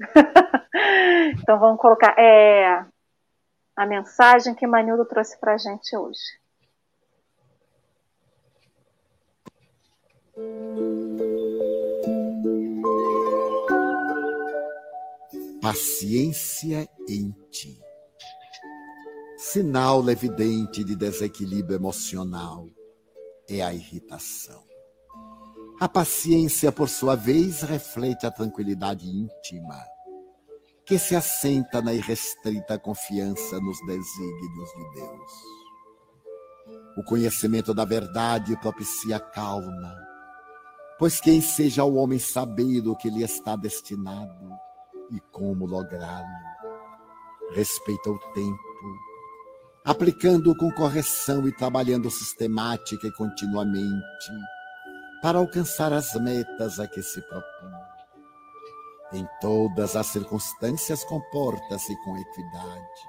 [1.36, 2.14] então vamos colocar.
[2.18, 2.82] É,
[3.76, 6.40] a mensagem que Manildo trouxe para a gente hoje.
[15.60, 17.78] Paciência em ti.
[19.36, 22.66] Sinal evidente de desequilíbrio emocional
[23.48, 24.64] é a irritação.
[25.80, 29.82] A paciência, por sua vez, reflete a tranquilidade íntima
[30.84, 35.32] que se assenta na irrestrita confiança nos desígnios de Deus.
[36.96, 39.94] O conhecimento da verdade propicia calma,
[40.98, 44.50] pois quem seja o homem saber o que lhe está destinado
[45.10, 46.50] e como lográ-lo.
[47.52, 48.98] Respeita o tempo,
[49.84, 54.30] aplicando com correção e trabalhando sistemática e continuamente
[55.22, 57.89] para alcançar as metas a que se propõe
[59.12, 63.08] em todas as circunstâncias, comporta-se com equidade,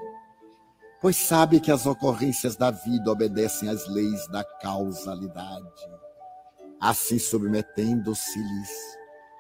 [1.00, 5.90] pois sabe que as ocorrências da vida obedecem às leis da causalidade,
[6.80, 8.70] assim submetendo-se-lhes,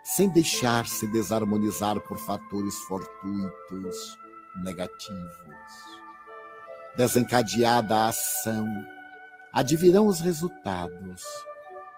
[0.03, 4.17] sem deixar-se desarmonizar por fatores fortuitos
[4.63, 5.31] negativos.
[6.95, 8.67] Desencadeada a ação,
[9.53, 11.23] advirão os resultados,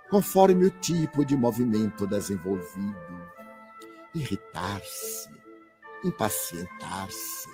[0.10, 3.34] conforme o tipo de movimento desenvolvido
[4.14, 5.30] irritar-se,
[6.04, 7.50] impacientar-se,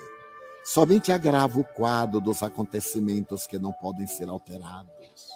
[0.63, 5.29] somente agrava o quadro dos acontecimentos que não podem ser alterados.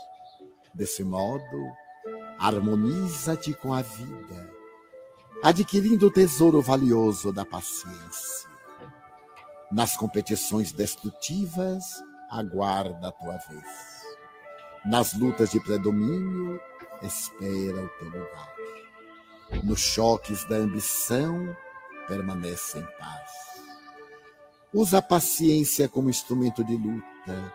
[0.74, 1.72] Desse modo,
[2.40, 4.50] harmoniza-te com a vida,
[5.44, 8.50] adquirindo o tesouro valioso da paciência.
[9.72, 11.84] Nas competições destrutivas,
[12.30, 14.04] aguarda a tua vez.
[14.86, 16.60] Nas lutas de predomínio,
[17.02, 18.53] espera o teu lugar
[19.62, 21.56] nos choques da ambição,
[22.08, 23.32] permanece em paz.
[24.74, 27.54] Usa a paciência como instrumento de luta,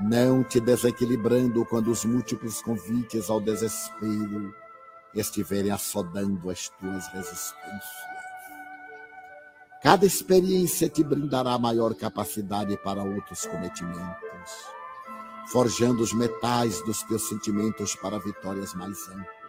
[0.00, 4.52] não te desequilibrando quando os múltiplos convites ao desespero
[5.14, 8.12] estiverem assodando as tuas resistências.
[9.82, 14.50] Cada experiência te brindará maior capacidade para outros cometimentos,
[15.48, 19.41] forjando os metais dos teus sentimentos para vitórias mais amplas.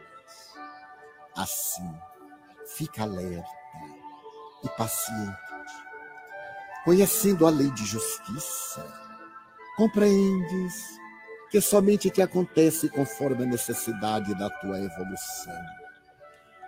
[1.35, 1.93] Assim,
[2.65, 3.49] fica alerta
[4.63, 5.37] e paciente,
[6.85, 8.85] conhecendo a lei de justiça,
[9.75, 10.99] compreendes
[11.49, 15.61] que somente te acontece conforme a necessidade da tua evolução.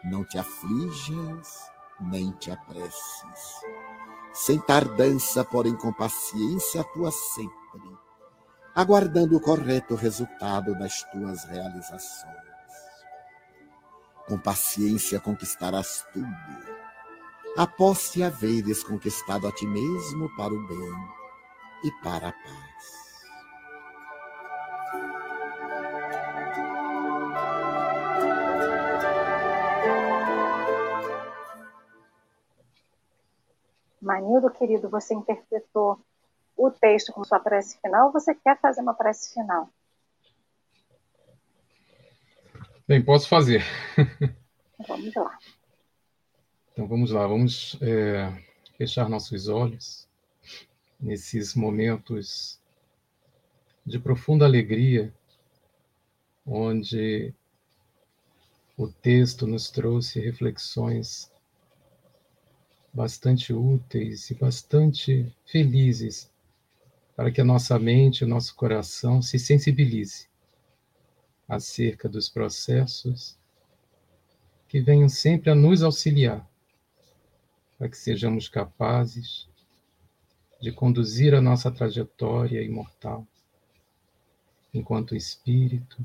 [0.04, 3.62] Não te aflijas nem te apresses.
[4.34, 7.98] Sem tardança, porém com paciência, atua sempre,
[8.76, 12.45] aguardando o correto resultado das tuas realizações.
[14.28, 16.28] Com paciência conquistarás tudo,
[17.56, 21.10] após te haveres conquistado a ti mesmo para o bem
[21.84, 22.76] e para a paz.
[34.02, 36.00] Manildo, querido, você interpretou
[36.58, 39.70] o texto como sua prece final você quer fazer uma prece final?
[42.88, 43.64] Bem, posso fazer.
[44.88, 45.40] Vamos lá.
[46.72, 48.32] Então vamos lá, vamos é,
[48.78, 50.08] fechar nossos olhos
[51.00, 52.60] nesses momentos
[53.84, 55.12] de profunda alegria,
[56.46, 57.34] onde
[58.78, 61.32] o texto nos trouxe reflexões
[62.94, 66.30] bastante úteis e bastante felizes
[67.16, 70.28] para que a nossa mente, o nosso coração se sensibilize
[71.48, 73.38] acerca dos processos
[74.68, 76.48] que venham sempre a nos auxiliar,
[77.78, 79.48] para que sejamos capazes
[80.62, 83.28] de conduzir a nossa trajetória imortal
[84.74, 86.04] enquanto espírito,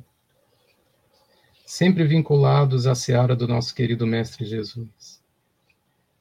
[1.65, 5.21] sempre vinculados à seara do nosso querido Mestre Jesus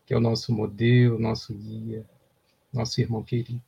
[0.10, 2.04] que é o nosso modelo, nosso guia,
[2.74, 3.62] nosso irmão querido.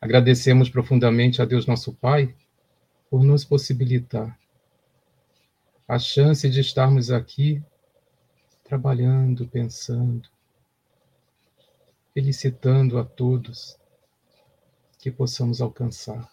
[0.00, 2.32] Agradecemos profundamente a Deus, nosso Pai,
[3.12, 4.40] por nos possibilitar
[5.86, 7.62] a chance de estarmos aqui
[8.64, 10.30] trabalhando, pensando,
[12.14, 13.78] felicitando a todos
[14.98, 16.26] que possamos alcançar.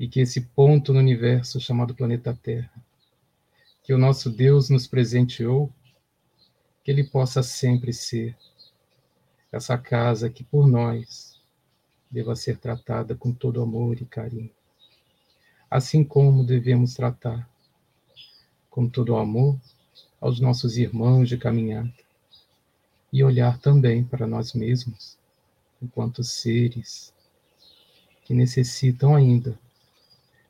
[0.00, 2.84] E que esse ponto no universo chamado planeta Terra,
[3.84, 5.72] que o nosso Deus nos presenteou,
[6.82, 8.36] que ele possa sempre ser
[9.52, 11.40] essa casa que por nós
[12.10, 14.55] deva ser tratada com todo amor e carinho.
[15.70, 17.48] Assim como devemos tratar
[18.70, 19.58] com todo amor
[20.20, 21.92] aos nossos irmãos de caminhada
[23.12, 25.18] e olhar também para nós mesmos
[25.82, 27.12] enquanto seres
[28.24, 29.58] que necessitam ainda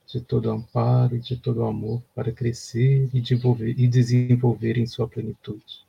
[0.07, 5.09] de todo amparo e de todo amor para crescer e desenvolver, e desenvolver em sua
[5.09, 5.85] plenitude.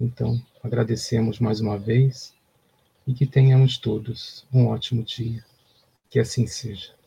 [0.00, 2.32] Então, agradecemos mais uma vez
[3.06, 5.44] e que tenhamos todos um ótimo dia.
[6.08, 6.97] Que assim seja.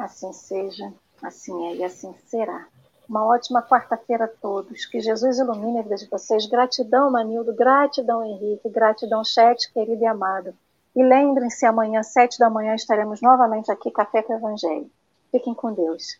[0.00, 0.90] Assim seja,
[1.22, 2.66] assim é e assim será.
[3.06, 4.86] Uma ótima quarta-feira a todos.
[4.86, 6.46] Que Jesus ilumine a vida de vocês.
[6.46, 7.52] Gratidão, Manildo.
[7.52, 8.70] Gratidão, Henrique.
[8.70, 10.54] Gratidão, chat, querido e amado.
[10.96, 14.90] E lembrem-se, amanhã, sete da manhã, estaremos novamente aqui, Café com Evangelho.
[15.30, 16.18] Fiquem com Deus.